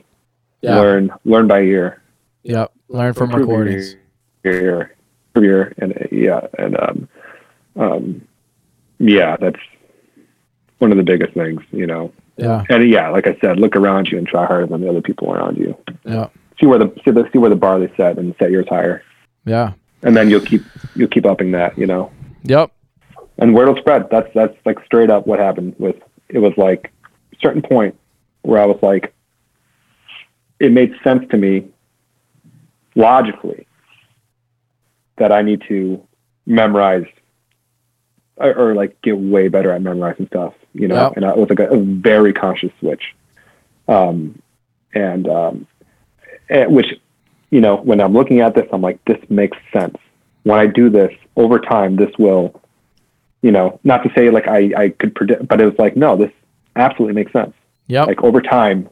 [0.62, 0.76] Yeah.
[0.80, 2.00] learn learn by ear
[2.44, 2.72] Yep.
[2.90, 3.96] Learn from Improve your recordings.
[4.46, 4.96] ear
[5.36, 7.08] improve your ear and uh, yeah and um
[7.76, 8.28] um
[9.00, 9.60] yeah that's
[10.80, 12.64] one of the biggest things you know Yeah.
[12.70, 15.32] and yeah like i said look around you and try harder than the other people
[15.34, 15.76] around you
[16.06, 16.28] Yeah.
[16.60, 19.02] see where the see, the, see where the bar they set and set yours higher
[19.46, 19.74] Yeah.
[20.04, 20.64] and then you'll keep
[20.96, 22.12] you'll keep upping that you know
[22.44, 22.72] Yep.
[23.44, 24.10] And word will spread.
[24.10, 25.98] That's that's like straight up what happened with
[26.30, 26.94] it was like
[27.34, 27.94] a certain point
[28.44, 29.14] where I was like
[30.60, 31.68] it made sense to me
[32.96, 33.68] logically
[35.18, 36.02] that I need to
[36.46, 37.06] memorize
[38.38, 41.18] or, or like get way better at memorizing stuff, you know, Yep.
[41.18, 43.14] and it was like a, a very conscious switch.
[43.90, 44.42] Um,
[44.94, 45.68] and, um,
[46.50, 46.94] and which,
[47.52, 49.98] you know, when I'm looking at this, I'm like, this makes sense.
[50.44, 52.62] When I do this over time, this will,
[53.44, 56.16] you know, not to say like I, I could predict, but it was like, no,
[56.16, 56.32] this
[56.76, 57.54] absolutely makes sense.
[57.88, 58.06] Yeah.
[58.06, 58.90] Like over time,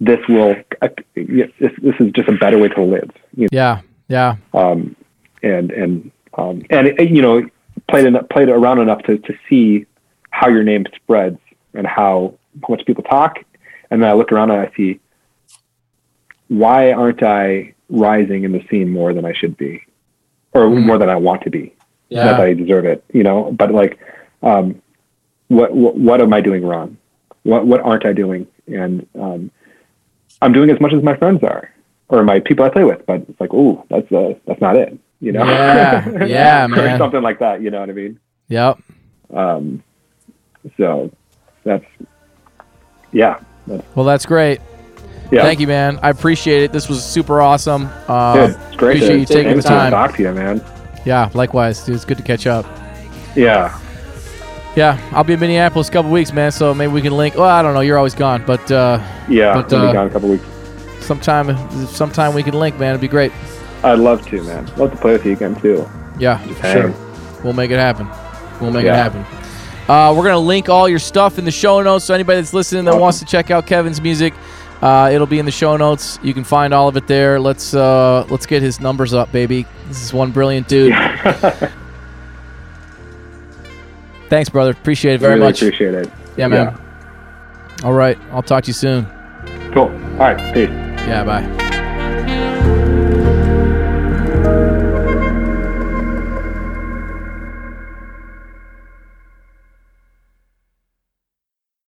[0.00, 3.10] this will, uh, this, this is just a better way to live.
[3.36, 3.48] You know?
[3.52, 3.80] Yeah.
[4.08, 4.36] Yeah.
[4.52, 4.96] Um,
[5.42, 7.48] and, and, um, and, it, you know,
[7.88, 9.86] played, enough, played around enough to, to see
[10.30, 11.38] how your name spreads
[11.74, 13.36] and how, how much people talk.
[13.90, 15.00] And then I look around and I see
[16.48, 19.82] why aren't I rising in the scene more than I should be,
[20.52, 20.86] or Mm.
[20.86, 21.74] more than I want to be?
[22.12, 22.24] Yeah.
[22.24, 23.50] Not that I deserve it, you know.
[23.52, 23.98] But like,
[24.42, 24.80] um,
[25.48, 26.96] what, what what am I doing wrong?
[27.44, 28.46] What what aren't I doing?
[28.66, 29.50] And um,
[30.40, 31.70] I'm doing as much as my friends are,
[32.08, 33.04] or my people I play with.
[33.06, 35.44] But it's like, ooh, that's uh, that's not it, you know.
[35.44, 36.08] Yeah.
[36.26, 36.98] Yeah, or man.
[36.98, 37.62] something like that.
[37.62, 38.18] You know what I mean?
[38.48, 38.78] Yep.
[39.34, 39.82] Um,
[40.76, 41.10] so
[41.64, 41.84] that's
[43.12, 44.60] yeah, that's, Well, that's great.
[45.30, 45.42] yeah.
[45.42, 45.98] Thank you, man.
[46.02, 46.72] I appreciate it.
[46.72, 47.82] This was super awesome.
[47.84, 49.90] Dude, it's great appreciate to, you taking the thanks to time.
[49.92, 50.62] talk to you, man.
[51.04, 51.84] Yeah, likewise.
[51.84, 52.66] Dude, it's good to catch up.
[53.34, 53.78] Yeah,
[54.76, 56.52] Yeah, I'll be in Minneapolis a couple weeks, man.
[56.52, 57.34] So maybe we can link.
[57.34, 57.80] Well, I don't know.
[57.80, 59.54] You're always gone, but uh, yeah.
[59.54, 60.44] But, I'll uh, be gone a couple weeks.
[61.00, 61.56] sometime,
[61.86, 62.90] sometime we can link, man.
[62.90, 63.32] It'd be great.
[63.82, 64.66] I'd love to, man.
[64.76, 65.88] Love to play with you again too.
[66.18, 66.40] Yeah,
[66.72, 66.94] sure.
[67.42, 68.08] We'll make it happen.
[68.60, 69.24] We'll make it happen.
[69.88, 72.04] Uh, we're gonna link all your stuff in the show notes.
[72.04, 73.00] So anybody that's listening that Awesome.
[73.00, 74.32] wants to check out Kevin's music,
[74.82, 76.18] uh, it'll be in the show notes.
[76.22, 77.38] You can find all of it there.
[77.40, 79.64] Let's uh, let's get his numbers up, baby.
[79.86, 80.92] This is one brilliant dude.
[84.28, 84.72] Thanks, brother.
[84.72, 85.62] Appreciate it very really much.
[85.62, 86.10] appreciate it.
[86.36, 86.78] yeah, man.
[87.84, 88.18] All right.
[88.30, 89.06] I'll talk to you soon.
[89.72, 89.84] Cool.
[89.84, 90.54] All right.
[90.54, 90.68] Peace.
[90.68, 91.71] Yeah, bye.